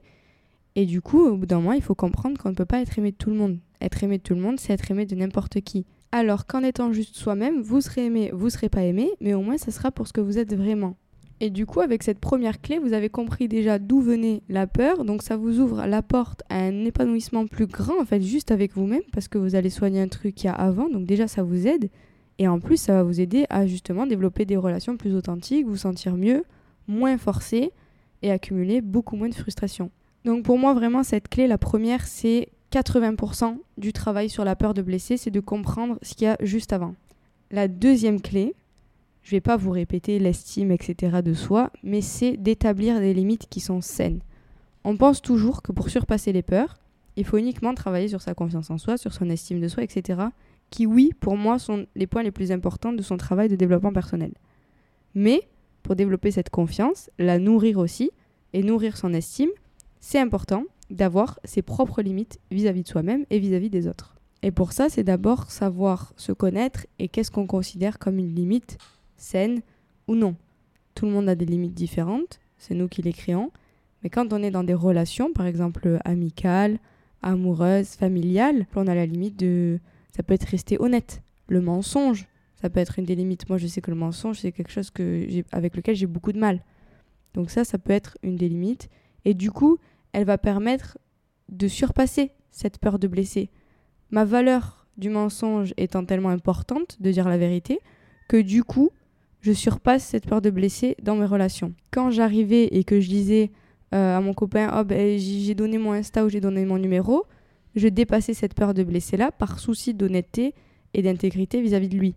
Et 0.76 0.86
du 0.86 1.02
coup, 1.02 1.20
au 1.26 1.36
bout 1.36 1.44
d'un 1.44 1.56
moment, 1.56 1.72
il 1.72 1.82
faut 1.82 1.94
comprendre 1.94 2.38
qu'on 2.38 2.48
ne 2.48 2.54
peut 2.54 2.64
pas 2.64 2.80
être 2.80 2.98
aimé 2.98 3.12
de 3.12 3.16
tout 3.16 3.28
le 3.28 3.36
monde. 3.36 3.58
Être 3.82 4.02
aimé 4.02 4.16
de 4.16 4.22
tout 4.22 4.34
le 4.34 4.40
monde, 4.40 4.58
c'est 4.58 4.72
être 4.72 4.90
aimé 4.90 5.04
de 5.04 5.14
n'importe 5.14 5.60
qui. 5.60 5.84
Alors 6.10 6.46
qu'en 6.46 6.62
étant 6.62 6.92
juste 6.92 7.16
soi-même, 7.16 7.60
vous 7.60 7.82
serez 7.82 8.06
aimé, 8.06 8.30
vous 8.32 8.48
serez 8.48 8.70
pas 8.70 8.84
aimé, 8.84 9.10
mais 9.20 9.34
au 9.34 9.42
moins 9.42 9.58
ça 9.58 9.70
sera 9.70 9.90
pour 9.90 10.06
ce 10.06 10.14
que 10.14 10.20
vous 10.22 10.38
êtes 10.38 10.54
vraiment. 10.54 10.96
Et 11.44 11.50
du 11.50 11.66
coup, 11.66 11.80
avec 11.80 12.04
cette 12.04 12.20
première 12.20 12.60
clé, 12.60 12.78
vous 12.78 12.92
avez 12.92 13.08
compris 13.08 13.48
déjà 13.48 13.80
d'où 13.80 14.00
venait 14.00 14.44
la 14.48 14.68
peur. 14.68 15.04
Donc 15.04 15.24
ça 15.24 15.36
vous 15.36 15.58
ouvre 15.58 15.86
la 15.86 16.00
porte 16.00 16.44
à 16.48 16.60
un 16.60 16.84
épanouissement 16.84 17.48
plus 17.48 17.66
grand, 17.66 18.00
en 18.00 18.04
fait, 18.04 18.22
juste 18.22 18.52
avec 18.52 18.74
vous-même, 18.74 19.02
parce 19.12 19.26
que 19.26 19.38
vous 19.38 19.56
allez 19.56 19.68
soigner 19.68 20.00
un 20.00 20.06
truc 20.06 20.36
qu'il 20.36 20.46
y 20.46 20.50
a 20.50 20.54
avant. 20.54 20.88
Donc 20.88 21.04
déjà, 21.04 21.26
ça 21.26 21.42
vous 21.42 21.66
aide. 21.66 21.90
Et 22.38 22.46
en 22.46 22.60
plus, 22.60 22.76
ça 22.76 22.92
va 22.92 23.02
vous 23.02 23.20
aider 23.20 23.44
à 23.50 23.66
justement 23.66 24.06
développer 24.06 24.44
des 24.44 24.56
relations 24.56 24.96
plus 24.96 25.16
authentiques, 25.16 25.66
vous 25.66 25.76
sentir 25.76 26.14
mieux, 26.14 26.44
moins 26.86 27.18
forcé 27.18 27.72
et 28.22 28.30
accumuler 28.30 28.80
beaucoup 28.80 29.16
moins 29.16 29.28
de 29.28 29.34
frustration. 29.34 29.90
Donc 30.24 30.44
pour 30.44 30.58
moi, 30.58 30.74
vraiment, 30.74 31.02
cette 31.02 31.26
clé, 31.26 31.48
la 31.48 31.58
première, 31.58 32.06
c'est 32.06 32.50
80% 32.70 33.56
du 33.78 33.92
travail 33.92 34.28
sur 34.28 34.44
la 34.44 34.54
peur 34.54 34.74
de 34.74 34.82
blesser, 34.82 35.16
c'est 35.16 35.32
de 35.32 35.40
comprendre 35.40 35.98
ce 36.02 36.14
qu'il 36.14 36.26
y 36.26 36.28
a 36.28 36.36
juste 36.40 36.72
avant. 36.72 36.94
La 37.50 37.66
deuxième 37.66 38.20
clé, 38.20 38.54
je 39.22 39.30
vais 39.30 39.40
pas 39.40 39.56
vous 39.56 39.70
répéter 39.70 40.18
l'estime, 40.18 40.70
etc. 40.70 41.22
de 41.24 41.34
soi, 41.34 41.70
mais 41.82 42.00
c'est 42.00 42.36
d'établir 42.36 43.00
des 43.00 43.14
limites 43.14 43.48
qui 43.48 43.60
sont 43.60 43.80
saines. 43.80 44.20
On 44.84 44.96
pense 44.96 45.22
toujours 45.22 45.62
que 45.62 45.72
pour 45.72 45.88
surpasser 45.88 46.32
les 46.32 46.42
peurs, 46.42 46.78
il 47.16 47.24
faut 47.24 47.38
uniquement 47.38 47.74
travailler 47.74 48.08
sur 48.08 48.22
sa 48.22 48.34
confiance 48.34 48.70
en 48.70 48.78
soi, 48.78 48.96
sur 48.96 49.12
son 49.12 49.30
estime 49.30 49.60
de 49.60 49.68
soi, 49.68 49.82
etc. 49.82 50.20
Qui, 50.70 50.86
oui, 50.86 51.12
pour 51.20 51.36
moi, 51.36 51.58
sont 51.58 51.86
les 51.94 52.06
points 52.06 52.22
les 52.22 52.30
plus 52.30 52.50
importants 52.50 52.92
de 52.92 53.02
son 53.02 53.16
travail 53.16 53.48
de 53.48 53.56
développement 53.56 53.92
personnel. 53.92 54.32
Mais 55.14 55.42
pour 55.82 55.94
développer 55.94 56.30
cette 56.30 56.50
confiance, 56.50 57.10
la 57.18 57.38
nourrir 57.38 57.78
aussi, 57.78 58.10
et 58.52 58.62
nourrir 58.62 58.96
son 58.96 59.12
estime, 59.12 59.50
c'est 60.00 60.18
important 60.18 60.64
d'avoir 60.90 61.40
ses 61.44 61.62
propres 61.62 62.02
limites 62.02 62.38
vis-à-vis 62.50 62.82
de 62.82 62.88
soi-même 62.88 63.24
et 63.30 63.38
vis-à-vis 63.38 63.70
des 63.70 63.88
autres. 63.88 64.16
Et 64.42 64.50
pour 64.50 64.72
ça, 64.72 64.88
c'est 64.88 65.04
d'abord 65.04 65.50
savoir 65.50 66.12
se 66.16 66.32
connaître 66.32 66.86
et 66.98 67.08
qu'est-ce 67.08 67.30
qu'on 67.30 67.46
considère 67.46 67.98
comme 67.98 68.18
une 68.18 68.34
limite 68.34 68.76
saine 69.16 69.62
ou 70.08 70.14
non. 70.14 70.36
Tout 70.94 71.06
le 71.06 71.12
monde 71.12 71.28
a 71.28 71.34
des 71.34 71.46
limites 71.46 71.74
différentes, 71.74 72.40
c'est 72.58 72.74
nous 72.74 72.88
qui 72.88 73.02
les 73.02 73.12
créons. 73.12 73.50
Mais 74.02 74.10
quand 74.10 74.32
on 74.32 74.42
est 74.42 74.50
dans 74.50 74.64
des 74.64 74.74
relations, 74.74 75.32
par 75.32 75.46
exemple 75.46 75.98
amicales, 76.04 76.78
amoureuses, 77.22 77.90
familiales, 77.90 78.66
on 78.74 78.86
a 78.86 78.94
la 78.94 79.06
limite 79.06 79.38
de... 79.38 79.78
Ça 80.14 80.22
peut 80.22 80.34
être 80.34 80.48
rester 80.48 80.80
honnête. 80.80 81.22
Le 81.48 81.60
mensonge, 81.60 82.26
Ça 82.54 82.70
peut 82.70 82.78
être 82.78 83.00
une 83.00 83.04
des 83.04 83.16
limites. 83.16 83.48
Moi, 83.48 83.58
je 83.58 83.66
sais 83.66 83.80
que 83.80 83.90
le 83.90 83.96
mensonge, 83.96 84.38
c'est 84.38 84.52
quelque 84.52 84.70
chose 84.70 84.90
que 84.90 85.26
avec 85.50 85.74
lequel 85.74 85.96
j'ai 85.96 86.06
beaucoup 86.06 86.30
de 86.30 86.38
mal. 86.38 86.62
Donc 87.34 87.50
ça, 87.50 87.64
ça 87.64 87.76
peut 87.76 87.92
être 87.92 88.16
une 88.22 88.36
des 88.36 88.48
limites. 88.48 88.88
Et 89.24 89.34
du 89.34 89.50
coup, 89.50 89.78
elle 90.12 90.24
va 90.24 90.38
permettre 90.38 90.96
de 91.48 91.66
surpasser 91.66 92.30
cette 92.52 92.78
peur 92.78 93.00
de 93.00 93.08
blesser. 93.08 93.50
Ma 94.10 94.24
valeur 94.24 94.86
du 94.96 95.08
mensonge 95.08 95.74
étant 95.76 96.04
tellement 96.04 96.28
importante 96.28 97.00
de 97.00 97.10
dire 97.10 97.28
la 97.28 97.38
vérité 97.38 97.80
que 98.28 98.40
du 98.40 98.62
coup, 98.62 98.90
je 99.42 99.52
surpasse 99.52 100.04
cette 100.04 100.26
peur 100.26 100.40
de 100.40 100.50
blesser 100.50 100.96
dans 101.02 101.16
mes 101.16 101.26
relations. 101.26 101.74
Quand 101.90 102.10
j'arrivais 102.10 102.66
et 102.66 102.84
que 102.84 103.00
je 103.00 103.08
disais 103.08 103.50
euh, 103.92 104.16
à 104.16 104.20
mon 104.20 104.34
copain 104.34 104.72
oh, 104.78 104.84
ben, 104.84 105.18
j'ai 105.18 105.54
donné 105.54 105.78
mon 105.78 105.92
Insta 105.92 106.24
ou 106.24 106.28
j'ai 106.28 106.40
donné 106.40 106.64
mon 106.64 106.78
numéro, 106.78 107.26
je 107.74 107.88
dépassais 107.88 108.34
cette 108.34 108.54
peur 108.54 108.72
de 108.72 108.84
blesser 108.84 109.16
là 109.16 109.32
par 109.32 109.58
souci 109.58 109.94
d'honnêteté 109.94 110.54
et 110.94 111.02
d'intégrité 111.02 111.60
vis-à-vis 111.60 111.88
de 111.88 111.98
lui, 111.98 112.14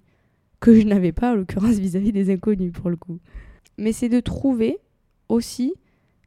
que 0.59 0.79
je 0.79 0.85
n'avais 0.85 1.11
pas 1.11 1.31
en 1.31 1.35
l'occurrence 1.35 1.75
vis-à-vis 1.79 2.11
des 2.11 2.31
inconnus 2.31 2.71
pour 2.71 2.91
le 2.91 2.95
coup. 2.95 3.19
Mais 3.77 3.91
c'est 3.91 4.09
de 4.09 4.19
trouver 4.19 4.77
aussi 5.27 5.73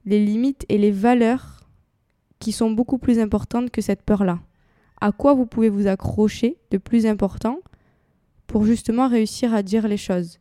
les 0.04 0.24
limites 0.24 0.66
et 0.68 0.78
les 0.78 0.90
valeurs 0.90 1.68
qui 2.40 2.50
sont 2.50 2.72
beaucoup 2.72 2.98
plus 2.98 3.20
importantes 3.20 3.70
que 3.70 3.80
cette 3.80 4.02
peur-là. 4.02 4.40
À 5.00 5.12
quoi 5.12 5.34
vous 5.34 5.46
pouvez 5.46 5.68
vous 5.68 5.86
accrocher 5.86 6.56
de 6.72 6.78
plus 6.78 7.06
important 7.06 7.60
pour 8.48 8.64
justement 8.64 9.06
réussir 9.06 9.54
à 9.54 9.62
dire 9.62 9.86
les 9.86 9.96
choses? 9.96 10.40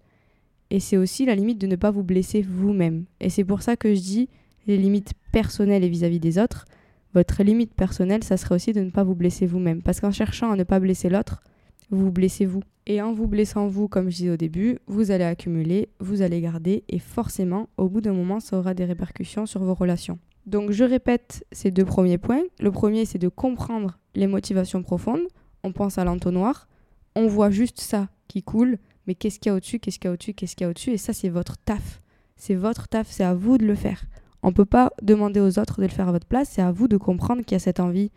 Et 0.69 0.79
c'est 0.79 0.97
aussi 0.97 1.25
la 1.25 1.35
limite 1.35 1.59
de 1.59 1.67
ne 1.67 1.75
pas 1.75 1.91
vous 1.91 2.03
blesser 2.03 2.41
vous-même. 2.41 3.05
Et 3.19 3.29
c'est 3.29 3.43
pour 3.43 3.61
ça 3.61 3.75
que 3.75 3.93
je 3.93 4.01
dis 4.01 4.29
les 4.67 4.77
limites 4.77 5.13
personnelles 5.31 5.83
et 5.83 5.89
vis-à-vis 5.89 6.19
des 6.19 6.39
autres. 6.39 6.65
Votre 7.13 7.43
limite 7.43 7.73
personnelle, 7.73 8.23
ça 8.23 8.37
serait 8.37 8.55
aussi 8.55 8.73
de 8.73 8.81
ne 8.81 8.89
pas 8.89 9.03
vous 9.03 9.15
blesser 9.15 9.45
vous-même. 9.45 9.81
Parce 9.81 9.99
qu'en 10.01 10.11
cherchant 10.11 10.51
à 10.51 10.55
ne 10.55 10.63
pas 10.63 10.79
blesser 10.79 11.09
l'autre, 11.09 11.41
vous 11.89 12.05
vous 12.05 12.11
blessez 12.11 12.45
vous. 12.45 12.63
Et 12.85 13.01
en 13.01 13.13
vous 13.13 13.27
blessant 13.27 13.67
vous, 13.67 13.87
comme 13.87 14.09
je 14.09 14.17
disais 14.17 14.29
au 14.29 14.37
début, 14.37 14.79
vous 14.87 15.11
allez 15.11 15.23
accumuler, 15.23 15.89
vous 15.99 16.21
allez 16.21 16.41
garder, 16.41 16.83
et 16.89 16.99
forcément, 16.99 17.69
au 17.77 17.89
bout 17.89 18.01
d'un 18.01 18.13
moment, 18.13 18.39
ça 18.39 18.57
aura 18.57 18.73
des 18.73 18.85
répercussions 18.85 19.45
sur 19.45 19.63
vos 19.63 19.73
relations. 19.73 20.19
Donc 20.45 20.71
je 20.71 20.85
répète 20.85 21.45
ces 21.51 21.71
deux 21.71 21.83
premiers 21.83 22.17
points. 22.17 22.43
Le 22.59 22.71
premier, 22.71 23.05
c'est 23.05 23.17
de 23.17 23.27
comprendre 23.27 23.99
les 24.15 24.27
motivations 24.27 24.83
profondes. 24.83 25.27
On 25.63 25.73
pense 25.73 25.97
à 25.97 26.05
l'entonnoir, 26.05 26.67
on 27.15 27.27
voit 27.27 27.49
juste 27.49 27.81
ça 27.81 28.07
qui 28.27 28.43
coule, 28.43 28.77
mais 29.05 29.15
qu'est-ce 29.15 29.39
qu'il 29.39 29.49
y 29.49 29.53
a 29.53 29.55
au-dessus, 29.55 29.79
qu'est-ce 29.79 29.99
qu'il 29.99 30.07
y 30.07 30.11
a 30.11 30.13
au-dessus, 30.13 30.33
qu'est-ce 30.33 30.55
qu'il 30.55 30.65
y 30.65 30.67
a 30.67 30.69
au-dessus, 30.69 30.91
et 30.91 30.97
ça, 30.97 31.13
c'est 31.13 31.29
votre 31.29 31.57
taf. 31.57 32.01
C'est 32.35 32.55
votre 32.55 32.87
taf, 32.87 33.09
c'est 33.09 33.23
à 33.23 33.33
vous 33.33 33.57
de 33.57 33.65
le 33.65 33.75
faire. 33.75 34.05
On 34.43 34.49
ne 34.49 34.53
peut 34.53 34.65
pas 34.65 34.91
demander 35.01 35.39
aux 35.39 35.59
autres 35.59 35.77
de 35.77 35.83
le 35.87 35.91
faire 35.91 36.09
à 36.09 36.11
votre 36.11 36.27
place, 36.27 36.49
c'est 36.51 36.61
à 36.61 36.71
vous 36.71 36.87
de 36.87 36.97
comprendre 36.97 37.43
qu'il 37.43 37.53
y 37.53 37.55
a 37.55 37.59
cette 37.59 37.79
envie 37.79 38.11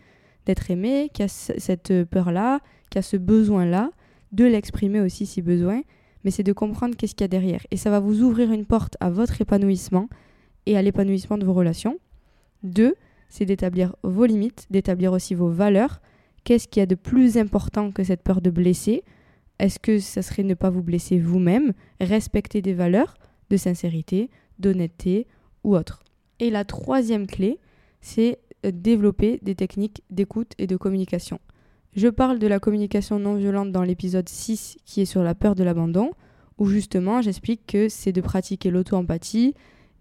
d'être 0.47 0.71
aimé, 0.71 1.11
qu'il 1.13 1.25
y 1.25 1.27
a 1.27 1.29
cette 1.29 2.05
peur-là, 2.05 2.61
qu'il 2.91 2.99
y 2.99 3.01
a 3.01 3.03
ce 3.03 3.17
besoin-là, 3.17 3.91
de 4.33 4.45
l'exprimer 4.45 5.01
aussi 5.01 5.27
si 5.27 5.43
besoin, 5.43 5.83
mais 6.25 6.31
c'est 6.31 6.43
de 6.43 6.53
comprendre 6.53 6.97
qu'est-ce 6.97 7.15
qu'il 7.15 7.25
y 7.25 7.27
a 7.27 7.29
derrière. 7.29 7.67
Et 7.71 7.77
ça 7.77 7.91
va 7.91 8.01
vous 8.01 8.23
ouvrir 8.23 8.53
une 8.53 8.67
porte 8.67 8.97
à 9.01 9.11
votre 9.11 9.41
épanouissement 9.41 10.09
et 10.67 10.77
à 10.77 10.83
l'épanouissement 10.83 11.39
de 11.39 11.45
vos 11.45 11.55
relations. 11.55 11.99
Deux, 12.63 12.95
c'est 13.29 13.47
d'établir 13.47 13.97
vos 14.03 14.27
limites, 14.27 14.67
d'établir 14.71 15.13
aussi 15.13 15.35
vos 15.35 15.49
valeurs. 15.49 16.01
Qu'est-ce 16.45 16.69
qu'il 16.69 16.81
y 16.81 16.83
a 16.83 16.87
de 16.87 16.95
plus 16.95 17.39
important 17.39 17.91
que 17.91 18.05
cette 18.05 18.23
peur 18.23 18.41
de 18.41 18.51
blesser? 18.51 19.03
Est-ce 19.61 19.79
que 19.79 19.99
ça 19.99 20.23
serait 20.23 20.43
ne 20.43 20.55
pas 20.55 20.71
vous 20.71 20.83
blesser 20.83 21.19
vous-même 21.19 21.75
Respecter 22.01 22.63
des 22.63 22.73
valeurs 22.73 23.15
de 23.51 23.59
sincérité, 23.59 24.31
d'honnêteté 24.59 25.27
ou 25.65 25.77
autre? 25.77 26.03
Et 26.39 26.49
la 26.49 26.65
troisième 26.65 27.27
clé, 27.27 27.59
c'est 28.01 28.39
développer 28.65 29.39
des 29.43 29.55
techniques 29.55 30.03
d'écoute 30.09 30.53
et 30.57 30.67
de 30.67 30.79
communication. 30.79 31.41
Je 31.95 32.09
parle 32.09 32.39
de 32.39 32.47
la 32.47 32.59
communication 32.59 33.19
non 33.19 33.35
violente 33.35 33.71
dans 33.71 33.83
l'épisode 33.83 34.31
6 34.31 34.79
qui 34.87 35.03
est 35.03 35.07
sur 35.07 35.23
la 35.23 35.35
peur 35.35 35.55
de 35.55 35.63
l'abandon, 35.63 36.13
où 36.57 36.65
justement 36.65 37.21
j'explique 37.21 37.67
que 37.67 37.91
c'est 37.91 38.13
de 38.13 38.23
pratiquer 38.23 38.71
l'auto-empathie, 38.71 39.55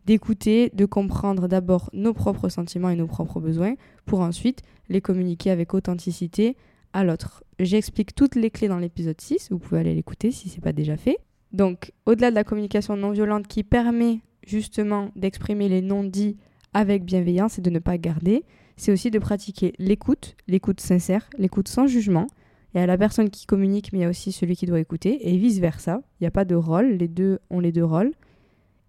d'écouter, 0.05 0.71
de 0.73 0.85
comprendre 0.85 1.49
d'abord 1.49 1.89
nos 1.91 2.13
propres 2.13 2.47
sentiments 2.47 2.91
et 2.91 2.95
nos 2.95 3.07
propres 3.07 3.41
besoins, 3.41 3.75
pour 4.05 4.21
ensuite 4.21 4.61
les 4.87 5.01
communiquer 5.01 5.51
avec 5.51 5.73
authenticité 5.73 6.55
à 6.93 7.03
l'autre. 7.03 7.43
J'explique 7.59 8.15
toutes 8.15 8.35
les 8.35 8.51
clés 8.51 8.67
dans 8.67 8.77
l'épisode 8.77 9.19
6, 9.19 9.49
vous 9.51 9.59
pouvez 9.59 9.81
aller 9.81 9.93
l'écouter 9.93 10.31
si 10.31 10.49
ce 10.49 10.55
n'est 10.55 10.61
pas 10.61 10.73
déjà 10.73 10.97
fait. 10.97 11.17
Donc, 11.51 11.91
au-delà 12.05 12.29
de 12.29 12.35
la 12.35 12.43
communication 12.43 12.95
non 12.95 13.11
violente 13.11 13.47
qui 13.47 13.63
permet 13.63 14.19
justement 14.45 15.11
d'exprimer 15.15 15.67
les 15.67 15.81
non-dits 15.81 16.37
avec 16.73 17.03
bienveillance 17.03 17.57
et 17.57 17.61
de 17.61 17.69
ne 17.69 17.79
pas 17.79 17.97
garder, 17.97 18.43
c'est 18.77 18.91
aussi 18.91 19.11
de 19.11 19.19
pratiquer 19.19 19.73
l'écoute, 19.77 20.35
l'écoute 20.47 20.79
sincère, 20.79 21.29
l'écoute 21.37 21.67
sans 21.67 21.87
jugement. 21.87 22.27
Il 22.73 22.79
y 22.79 22.83
a 22.83 22.85
la 22.85 22.97
personne 22.97 23.29
qui 23.29 23.45
communique, 23.45 23.91
mais 23.91 23.99
il 23.99 24.01
y 24.03 24.05
a 24.05 24.09
aussi 24.09 24.31
celui 24.31 24.55
qui 24.55 24.67
doit 24.67 24.79
écouter, 24.79 25.27
et 25.27 25.37
vice-versa. 25.37 26.01
Il 26.19 26.23
n'y 26.23 26.27
a 26.27 26.31
pas 26.31 26.45
de 26.45 26.55
rôle, 26.55 26.91
les 26.91 27.07
deux 27.07 27.39
ont 27.49 27.59
les 27.59 27.71
deux 27.71 27.83
rôles. 27.83 28.13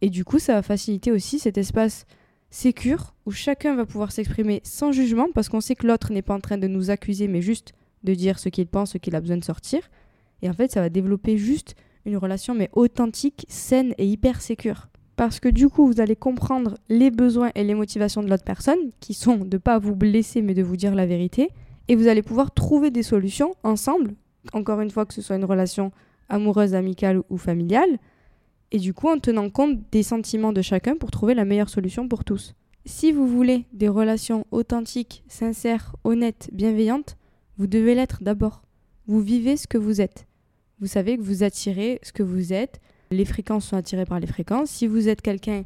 Et 0.03 0.11
du 0.11 0.25
coup, 0.25 0.39
ça 0.39 0.55
va 0.55 0.63
faciliter 0.63 1.11
aussi 1.13 1.39
cet 1.39 1.59
espace 1.59 2.07
sécure 2.51 3.15
où 3.27 3.31
chacun 3.31 3.75
va 3.77 3.87
pouvoir 3.87 4.13
s'exprimer 4.13 4.61
sans 4.65 4.93
jugement 4.93 5.29
parce 5.35 5.49
qu'on 5.49 5.61
sait 5.61 5.77
que 5.77 5.87
l'autre 5.87 6.13
n'est 6.13 6.23
pas 6.23 6.35
en 6.35 6.41
train 6.41 6.59
de 6.59 6.67
nous 6.67 6.91
accuser, 6.91 7.29
mais 7.29 7.43
juste 7.43 7.73
de 8.03 8.15
dire 8.15 8.39
ce 8.39 8.49
qu'il 8.49 8.67
pense, 8.67 8.93
ce 8.93 8.99
qu'il 8.99 9.17
a 9.17 9.21
besoin 9.21 9.37
de 9.37 9.45
sortir. 9.45 9.81
Et 10.43 10.49
en 10.49 10.53
fait, 10.53 10.71
ça 10.71 10.81
va 10.81 10.89
développer 10.89 11.37
juste 11.37 11.75
une 12.05 12.17
relation, 12.17 12.55
mais 12.55 12.71
authentique, 12.73 13.47
saine 13.49 13.95
et 13.99 14.07
hyper 14.07 14.41
sécure. 14.41 14.89
Parce 15.17 15.39
que 15.39 15.49
du 15.49 15.69
coup, 15.69 15.87
vous 15.87 16.01
allez 16.01 16.17
comprendre 16.17 16.79
les 16.89 17.11
besoins 17.11 17.51
et 17.55 17.65
les 17.65 17.75
motivations 17.75 18.23
de 18.23 18.31
l'autre 18.31 18.45
personne, 18.45 18.79
qui 19.01 19.13
sont 19.13 19.37
de 19.37 19.57
ne 19.57 19.59
pas 19.59 19.79
vous 19.79 19.95
blesser, 19.95 20.41
mais 20.41 20.55
de 20.55 20.63
vous 20.63 20.77
dire 20.77 20.95
la 20.95 21.05
vérité. 21.05 21.51
Et 21.89 21.97
vous 21.97 22.09
allez 22.09 22.23
pouvoir 22.23 22.53
trouver 22.55 22.91
des 22.91 23.03
solutions 23.03 23.55
ensemble, 23.63 24.15
encore 24.53 24.81
une 24.81 24.91
fois 24.91 25.05
que 25.05 25.13
ce 25.13 25.23
soit 25.23 25.37
une 25.37 25.45
relation 25.45 25.93
amoureuse, 26.31 26.75
amicale 26.75 27.21
ou 27.29 27.37
familiale, 27.37 27.99
et 28.73 28.79
du 28.79 28.95
coup 28.95 29.09
en 29.09 29.19
tenant 29.19 29.51
compte 29.51 29.81
des 29.91 30.03
sentiments 30.03 30.53
de 30.53 30.63
chacun 30.63 30.97
pour 30.97 31.11
trouver 31.11 31.35
la 31.35 31.45
meilleure 31.45 31.69
solution 31.69 32.09
pour 32.09 32.25
tous. 32.25 32.55
Si 32.87 33.13
vous 33.13 33.27
voulez 33.27 33.67
des 33.73 33.89
relations 33.89 34.47
authentiques, 34.53 35.23
sincères, 35.29 35.95
honnêtes, 36.05 36.49
bienveillantes, 36.53 37.17
vous 37.61 37.67
devez 37.67 37.95
l'être 37.95 38.23
d'abord. 38.23 38.63
Vous 39.07 39.21
vivez 39.21 39.59
ce 39.59 39.67
que 39.67 39.77
vous 39.77 40.01
êtes. 40.01 40.27
Vous 40.81 40.87
savez 40.87 41.19
que 41.19 41.23
vous 41.23 41.43
attirez 41.43 42.01
ce 42.03 42.11
que 42.11 42.23
vous 42.23 42.55
êtes. 42.55 42.81
Les 43.11 43.27
fréquences 43.27 43.67
sont 43.67 43.77
attirées 43.77 44.07
par 44.07 44.19
les 44.19 44.27
fréquences. 44.27 44.71
Si 44.71 44.87
vous 44.87 45.11
êtes 45.11 45.21
quelqu'un 45.21 45.65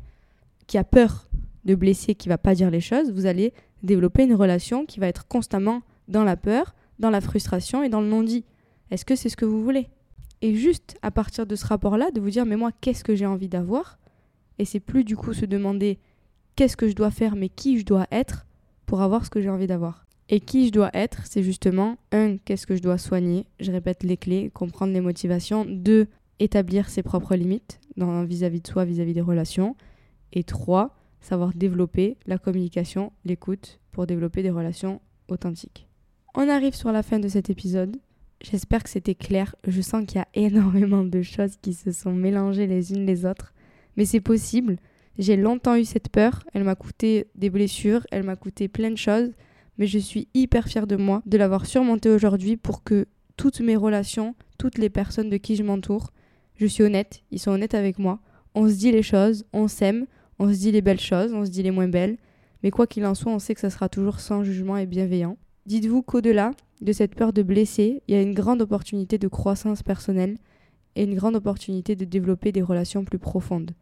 qui 0.66 0.76
a 0.76 0.82
peur 0.82 1.30
de 1.64 1.76
blesser, 1.76 2.16
qui 2.16 2.28
va 2.28 2.36
pas 2.36 2.56
dire 2.56 2.68
les 2.68 2.80
choses, 2.80 3.12
vous 3.12 3.26
allez 3.26 3.52
développer 3.84 4.24
une 4.24 4.34
relation 4.34 4.86
qui 4.86 4.98
va 4.98 5.06
être 5.06 5.28
constamment 5.28 5.82
dans 6.08 6.24
la 6.24 6.36
peur, 6.36 6.74
dans 6.98 7.10
la 7.10 7.20
frustration 7.20 7.84
et 7.84 7.88
dans 7.88 8.00
le 8.00 8.08
non-dit. 8.08 8.44
Est-ce 8.90 9.04
que 9.04 9.14
c'est 9.14 9.28
ce 9.28 9.36
que 9.36 9.44
vous 9.44 9.62
voulez? 9.62 9.88
Et 10.42 10.56
juste 10.56 10.96
à 11.00 11.12
partir 11.12 11.46
de 11.46 11.54
ce 11.54 11.64
rapport-là, 11.64 12.10
de 12.10 12.20
vous 12.20 12.30
dire, 12.30 12.44
mais 12.44 12.56
moi, 12.56 12.72
qu'est-ce 12.80 13.04
que 13.04 13.14
j'ai 13.14 13.26
envie 13.26 13.48
d'avoir? 13.48 14.00
Et 14.58 14.64
c'est 14.64 14.80
plus 14.80 15.04
du 15.04 15.16
coup 15.16 15.32
se 15.32 15.46
demander 15.46 16.00
qu'est-ce 16.56 16.76
que 16.76 16.88
je 16.88 16.96
dois 16.96 17.12
faire, 17.12 17.36
mais 17.36 17.50
qui 17.50 17.78
je 17.78 17.84
dois 17.84 18.08
être 18.10 18.46
pour 18.84 19.00
avoir 19.00 19.24
ce 19.24 19.30
que 19.30 19.40
j'ai 19.40 19.48
envie 19.48 19.68
d'avoir. 19.68 20.03
Et 20.28 20.40
qui 20.40 20.66
je 20.66 20.72
dois 20.72 20.90
être, 20.94 21.26
c'est 21.26 21.42
justement, 21.42 21.98
un, 22.10 22.38
qu'est-ce 22.38 22.66
que 22.66 22.76
je 22.76 22.82
dois 22.82 22.98
soigner? 22.98 23.46
Je 23.60 23.70
répète 23.70 24.02
les 24.02 24.16
clés, 24.16 24.50
comprendre 24.52 24.92
les 24.92 25.00
motivations. 25.00 25.66
Deux, 25.66 26.06
établir 26.38 26.88
ses 26.88 27.02
propres 27.02 27.36
limites 27.36 27.80
vis-à-vis 27.96 28.60
de 28.60 28.66
soi, 28.66 28.84
vis-à-vis 28.84 29.12
des 29.12 29.20
relations. 29.20 29.76
Et 30.32 30.42
trois, 30.42 30.96
savoir 31.20 31.52
développer 31.54 32.16
la 32.26 32.38
communication, 32.38 33.12
l'écoute, 33.24 33.80
pour 33.92 34.06
développer 34.06 34.42
des 34.42 34.50
relations 34.50 35.00
authentiques. 35.28 35.86
On 36.34 36.48
arrive 36.48 36.74
sur 36.74 36.90
la 36.90 37.02
fin 37.02 37.18
de 37.18 37.28
cet 37.28 37.50
épisode. 37.50 37.96
J'espère 38.40 38.82
que 38.82 38.90
c'était 38.90 39.14
clair. 39.14 39.54
Je 39.66 39.80
sens 39.80 40.04
qu'il 40.06 40.16
y 40.16 40.20
a 40.20 40.28
énormément 40.34 41.04
de 41.04 41.22
choses 41.22 41.56
qui 41.62 41.72
se 41.72 41.92
sont 41.92 42.12
mélangées 42.12 42.66
les 42.66 42.92
unes 42.92 43.06
les 43.06 43.24
autres. 43.24 43.54
Mais 43.96 44.04
c'est 44.04 44.20
possible. 44.20 44.78
J'ai 45.18 45.36
longtemps 45.36 45.76
eu 45.76 45.84
cette 45.84 46.08
peur. 46.08 46.42
Elle 46.52 46.64
m'a 46.64 46.74
coûté 46.74 47.28
des 47.36 47.50
blessures. 47.50 48.04
Elle 48.10 48.24
m'a 48.24 48.36
coûté 48.36 48.66
plein 48.68 48.90
de 48.90 48.96
choses. 48.96 49.30
Mais 49.78 49.86
je 49.86 49.98
suis 49.98 50.28
hyper 50.34 50.68
fière 50.68 50.86
de 50.86 50.96
moi 50.96 51.22
de 51.26 51.36
l'avoir 51.36 51.66
surmonté 51.66 52.10
aujourd'hui 52.10 52.56
pour 52.56 52.84
que 52.84 53.06
toutes 53.36 53.60
mes 53.60 53.76
relations, 53.76 54.34
toutes 54.58 54.78
les 54.78 54.90
personnes 54.90 55.30
de 55.30 55.36
qui 55.36 55.56
je 55.56 55.62
m'entoure, 55.62 56.12
je 56.56 56.66
suis 56.66 56.84
honnête. 56.84 57.22
Ils 57.30 57.40
sont 57.40 57.50
honnêtes 57.50 57.74
avec 57.74 57.98
moi. 57.98 58.20
On 58.54 58.68
se 58.68 58.74
dit 58.74 58.92
les 58.92 59.02
choses. 59.02 59.44
On 59.52 59.66
s'aime. 59.66 60.06
On 60.38 60.52
se 60.52 60.58
dit 60.58 60.72
les 60.72 60.82
belles 60.82 61.00
choses. 61.00 61.32
On 61.32 61.44
se 61.44 61.50
dit 61.50 61.62
les 61.62 61.72
moins 61.72 61.88
belles. 61.88 62.16
Mais 62.62 62.70
quoi 62.70 62.86
qu'il 62.86 63.04
en 63.04 63.14
soit, 63.14 63.32
on 63.32 63.38
sait 63.38 63.54
que 63.54 63.60
ça 63.60 63.70
sera 63.70 63.88
toujours 63.88 64.20
sans 64.20 64.44
jugement 64.44 64.76
et 64.76 64.86
bienveillant. 64.86 65.36
Dites-vous 65.66 66.02
qu'au-delà 66.02 66.52
de 66.80 66.92
cette 66.92 67.14
peur 67.14 67.32
de 67.32 67.42
blesser, 67.42 68.02
il 68.06 68.14
y 68.14 68.18
a 68.18 68.22
une 68.22 68.34
grande 68.34 68.62
opportunité 68.62 69.18
de 69.18 69.28
croissance 69.28 69.82
personnelle 69.82 70.38
et 70.96 71.04
une 71.04 71.14
grande 71.14 71.36
opportunité 71.36 71.96
de 71.96 72.04
développer 72.04 72.52
des 72.52 72.62
relations 72.62 73.04
plus 73.04 73.18
profondes. 73.18 73.72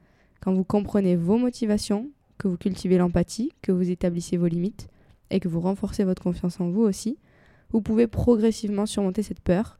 Quand 0.41 0.53
vous 0.53 0.65
comprenez 0.65 1.17
vos 1.17 1.37
motivations, 1.37 2.11
que 2.39 2.49
vous 2.49 2.57
cultivez 2.57 2.99
l'empathie, 2.99 3.53
que 3.63 3.71
vous 3.71 3.91
établissez 3.91 4.37
vos 4.37 4.49
limites 4.49 4.89
et 5.33 5.41
que 5.41 5.49
vous 5.49 5.61
renforcez 5.61 6.05
votre 6.05 6.23
confiance 6.23 6.61
en 6.61 6.71
vous 6.71 6.83
aussi, 6.83 7.19
vous 7.71 7.81
pouvez 7.81 8.07
progressivement 8.07 8.87
surmonter 8.87 9.23
cette 9.23 9.41
peur 9.41 9.79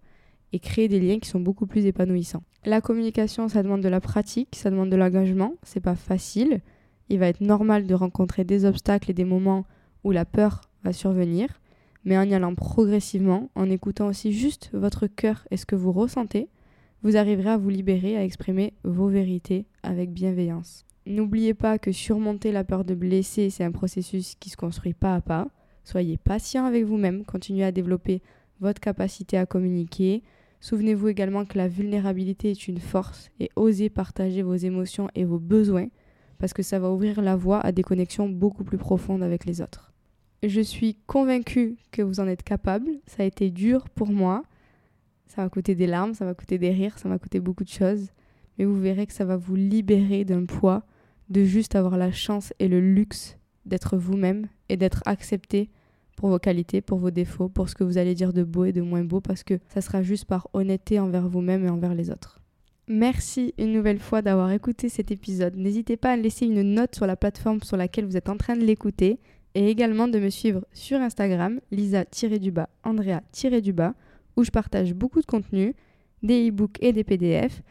et 0.53 0.59
créer 0.59 0.89
des 0.89 1.01
liens 1.01 1.19
qui 1.19 1.29
sont 1.29 1.41
beaucoup 1.41 1.67
plus 1.67 1.87
épanouissants. 1.87 2.43
La 2.65 2.81
communication, 2.81 3.49
ça 3.49 3.63
demande 3.63 3.81
de 3.81 3.89
la 3.89 4.01
pratique, 4.01 4.57
ça 4.57 4.71
demande 4.71 4.91
de 4.91 4.97
l'engagement, 4.97 5.55
c'est 5.63 5.81
pas 5.81 5.95
facile. 5.95 6.61
Il 7.09 7.19
va 7.19 7.29
être 7.29 7.41
normal 7.41 7.87
de 7.87 7.95
rencontrer 7.95 8.45
des 8.45 8.65
obstacles 8.65 9.11
et 9.11 9.15
des 9.15 9.25
moments 9.25 9.65
où 10.05 10.11
la 10.11 10.25
peur 10.25 10.63
va 10.83 10.93
survenir 10.93 11.61
mais 12.05 12.19
en 12.19 12.23
y 12.23 12.35
allant 12.35 12.55
progressivement, 12.55 13.51
en 13.55 13.71
écoutant 13.71 14.09
aussi 14.09 14.33
juste 14.33 14.71
votre 14.73 15.07
cœur 15.07 15.47
et 15.51 15.57
ce 15.57 15.67
que 15.67 15.77
vous 15.77 15.93
ressentez, 15.93 16.49
vous 17.03 17.17
arriverez 17.17 17.51
à 17.51 17.57
vous 17.57 17.71
libérer, 17.71 18.17
à 18.17 18.25
exprimer 18.25 18.75
vos 18.85 19.09
vérités 19.09 19.67
avec 19.83 20.13
bienveillance. 20.13 20.85
N'oubliez 21.07 21.55
pas 21.55 21.79
que 21.79 21.91
surmonter 21.91 22.53
la 22.53 22.65
peur 22.65 22.85
de 22.85 22.95
blesser, 22.95 23.51
c'est 23.51 23.65
un 23.65 23.73
processus 23.73 24.37
qui 24.37 24.51
se 24.51 24.57
construit 24.57 24.95
pas 24.95 25.17
à 25.17 25.21
pas. 25.21 25.49
Soyez 25.85 26.17
patient 26.17 26.65
avec 26.65 26.85
vous-même, 26.85 27.25
continuez 27.25 27.65
à 27.65 27.73
développer 27.73 28.23
votre 28.61 28.81
capacité 28.81 29.37
à 29.37 29.47
communiquer. 29.47 30.23
Souvenez-vous 30.61 31.09
également 31.09 31.45
que 31.45 31.59
la 31.59 31.67
vulnérabilité 31.67 32.53
est 32.53 32.69
une 32.69 32.79
force 32.79 33.31
et 33.41 33.51
osez 33.57 33.91
partager 33.91 34.43
vos 34.43 34.55
émotions 34.55 35.09
et 35.17 35.25
vos 35.25 35.41
besoins 35.41 35.89
parce 36.39 36.53
que 36.53 36.63
ça 36.63 36.79
va 36.79 36.91
ouvrir 36.91 37.21
la 37.21 37.35
voie 37.35 37.61
à 37.61 37.73
des 37.73 37.83
connexions 37.83 38.29
beaucoup 38.29 38.63
plus 38.63 38.79
profondes 38.79 39.25
avec 39.25 39.45
les 39.45 39.61
autres. 39.61 39.93
Je 40.45 40.61
suis 40.61 40.97
convaincue 41.07 41.77
que 41.91 42.03
vous 42.03 42.21
en 42.21 42.27
êtes 42.27 42.43
capable. 42.43 42.91
Ça 43.07 43.23
a 43.23 43.27
été 43.27 43.51
dur 43.51 43.89
pour 43.91 44.09
moi. 44.09 44.43
Ça 45.27 45.43
m'a 45.43 45.49
coûté 45.49 45.75
des 45.75 45.87
larmes, 45.87 46.15
ça 46.15 46.25
m'a 46.25 46.35
coûté 46.35 46.59
des 46.59 46.71
rires, 46.71 46.99
ça 46.99 47.09
m'a 47.09 47.19
coûté 47.19 47.41
beaucoup 47.41 47.65
de 47.65 47.69
choses. 47.69 48.09
Mais 48.59 48.65
vous 48.65 48.81
verrez 48.81 49.07
que 49.07 49.13
ça 49.13 49.25
va 49.25 49.37
vous 49.37 49.55
libérer 49.55 50.25
d'un 50.25 50.45
poids 50.45 50.85
de 51.33 51.45
juste 51.45 51.75
avoir 51.75 51.97
la 51.97 52.13
chance 52.13 52.53
et 52.59 52.69
le 52.69 52.81
luxe 52.81 53.39
d'être 53.65 53.97
vous-même 53.97 54.47
et 54.69 54.77
d'être 54.77 55.03
accepté 55.07 55.71
pour 56.17 56.29
vos 56.29 56.39
qualités, 56.39 56.81
pour 56.81 56.99
vos 56.99 57.11
défauts, 57.11 57.49
pour 57.49 57.69
ce 57.69 57.75
que 57.75 57.85
vous 57.85 57.99
allez 57.99 58.15
dire 58.15 58.33
de 58.33 58.45
beau 58.45 58.65
et 58.65 58.73
de 58.73 58.83
moins 58.83 59.03
beau, 59.03 59.21
parce 59.21 59.43
que 59.43 59.59
ça 59.69 59.81
sera 59.81 60.03
juste 60.03 60.27
par 60.27 60.49
honnêteté 60.53 61.01
envers 61.01 61.29
vous-même 61.29 61.65
et 61.65 61.71
envers 61.71 61.95
les 61.95 62.11
autres. 62.11 62.39
Merci 62.87 63.55
une 63.59 63.73
nouvelle 63.73 63.99
fois 63.99 64.23
d'avoir 64.23 64.51
écouté 64.51 64.89
cet 64.89 65.11
épisode. 65.11 65.57
N'hésitez 65.57 65.97
pas 65.97 66.13
à 66.13 66.17
laisser 66.17 66.47
une 66.47 66.63
note 66.63 66.95
sur 66.95 67.07
la 67.07 67.17
plateforme 67.17 67.63
sur 67.63 67.77
laquelle 67.77 68.05
vous 68.05 68.17
êtes 68.17 68.29
en 68.29 68.37
train 68.37 68.57
de 68.57 68.65
l'écouter 68.65 69.19
et 69.55 69.69
également 69.69 70.09
de 70.09 70.19
me 70.19 70.31
suivre 70.31 70.67
sur 70.73 71.01
Instagram, 71.01 71.61
lisa-du-bas, 71.71 72.69
andrea-du-bas, 72.85 73.95
où 74.37 74.45
je 74.45 74.51
partage 74.51 74.95
beaucoup 74.95 75.21
de 75.21 75.27
contenu, 75.27 75.75
des 76.23 76.49
e-books 76.49 76.77
et 76.81 76.93
des 76.93 77.05
PDF. 77.05 77.63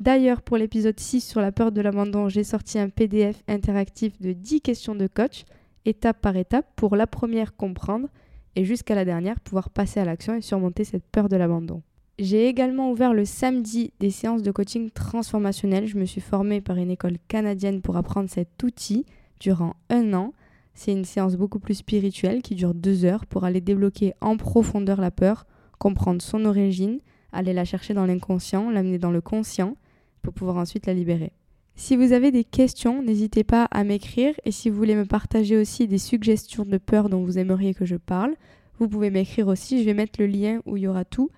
D'ailleurs, 0.00 0.40
pour 0.40 0.56
l'épisode 0.56 0.98
6 0.98 1.20
sur 1.20 1.42
la 1.42 1.52
peur 1.52 1.72
de 1.72 1.82
l'abandon, 1.82 2.30
j'ai 2.30 2.42
sorti 2.42 2.78
un 2.78 2.88
PDF 2.88 3.42
interactif 3.46 4.18
de 4.18 4.32
10 4.32 4.62
questions 4.62 4.94
de 4.94 5.06
coach 5.06 5.44
étape 5.84 6.22
par 6.22 6.38
étape 6.38 6.66
pour 6.74 6.96
la 6.96 7.06
première 7.06 7.54
comprendre 7.54 8.08
et 8.56 8.64
jusqu'à 8.64 8.94
la 8.94 9.04
dernière 9.04 9.38
pouvoir 9.40 9.68
passer 9.68 10.00
à 10.00 10.06
l'action 10.06 10.34
et 10.34 10.40
surmonter 10.40 10.84
cette 10.84 11.04
peur 11.04 11.28
de 11.28 11.36
l'abandon. 11.36 11.82
J'ai 12.18 12.48
également 12.48 12.90
ouvert 12.90 13.12
le 13.12 13.26
samedi 13.26 13.92
des 14.00 14.10
séances 14.10 14.42
de 14.42 14.50
coaching 14.50 14.90
transformationnel. 14.90 15.86
Je 15.86 15.98
me 15.98 16.06
suis 16.06 16.22
formée 16.22 16.62
par 16.62 16.78
une 16.78 16.90
école 16.90 17.18
canadienne 17.28 17.82
pour 17.82 17.98
apprendre 17.98 18.30
cet 18.30 18.62
outil 18.62 19.04
durant 19.38 19.74
un 19.90 20.14
an. 20.14 20.32
C'est 20.72 20.92
une 20.92 21.04
séance 21.04 21.36
beaucoup 21.36 21.58
plus 21.58 21.74
spirituelle 21.74 22.40
qui 22.40 22.54
dure 22.54 22.72
deux 22.72 23.04
heures 23.04 23.26
pour 23.26 23.44
aller 23.44 23.60
débloquer 23.60 24.14
en 24.22 24.38
profondeur 24.38 24.98
la 24.98 25.10
peur, 25.10 25.46
comprendre 25.78 26.22
son 26.22 26.46
origine, 26.46 27.00
aller 27.32 27.52
la 27.52 27.66
chercher 27.66 27.92
dans 27.92 28.06
l'inconscient, 28.06 28.70
l'amener 28.70 28.98
dans 28.98 29.10
le 29.10 29.20
conscient 29.20 29.76
pour 30.22 30.34
pouvoir 30.34 30.56
ensuite 30.56 30.86
la 30.86 30.94
libérer. 30.94 31.32
Si 31.76 31.96
vous 31.96 32.12
avez 32.12 32.30
des 32.30 32.44
questions, 32.44 33.02
n'hésitez 33.02 33.42
pas 33.44 33.64
à 33.70 33.84
m'écrire 33.84 34.34
et 34.44 34.52
si 34.52 34.68
vous 34.68 34.76
voulez 34.76 34.94
me 34.94 35.06
partager 35.06 35.56
aussi 35.56 35.88
des 35.88 35.98
suggestions 35.98 36.64
de 36.64 36.78
peur 36.78 37.08
dont 37.08 37.24
vous 37.24 37.38
aimeriez 37.38 37.74
que 37.74 37.86
je 37.86 37.96
parle, 37.96 38.34
vous 38.78 38.88
pouvez 38.88 39.10
m'écrire 39.10 39.48
aussi, 39.48 39.78
je 39.78 39.84
vais 39.84 39.94
mettre 39.94 40.20
le 40.20 40.26
lien 40.26 40.60
où 40.66 40.76
il 40.76 40.82
y 40.82 40.88
aura 40.88 41.04
tout 41.04 41.30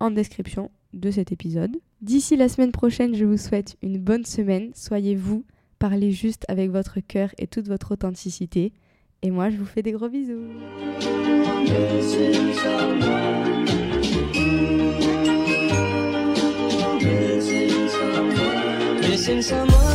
en 0.00 0.10
description 0.10 0.70
de 0.94 1.10
cet 1.10 1.32
épisode. 1.32 1.76
D'ici 2.00 2.36
la 2.36 2.48
semaine 2.48 2.72
prochaine, 2.72 3.14
je 3.14 3.24
vous 3.24 3.36
souhaite 3.36 3.76
une 3.82 3.98
bonne 3.98 4.24
semaine, 4.24 4.70
soyez 4.74 5.14
vous, 5.14 5.44
parlez 5.78 6.12
juste 6.12 6.44
avec 6.48 6.70
votre 6.70 7.00
cœur 7.00 7.30
et 7.38 7.46
toute 7.46 7.68
votre 7.68 7.92
authenticité. 7.92 8.72
Et 9.22 9.30
moi, 9.30 9.50
je 9.50 9.56
vous 9.56 9.66
fais 9.66 9.82
des 9.82 9.92
gros 9.92 10.08
bisous. 10.08 10.48
since 19.30 19.52
I'm 19.52 19.89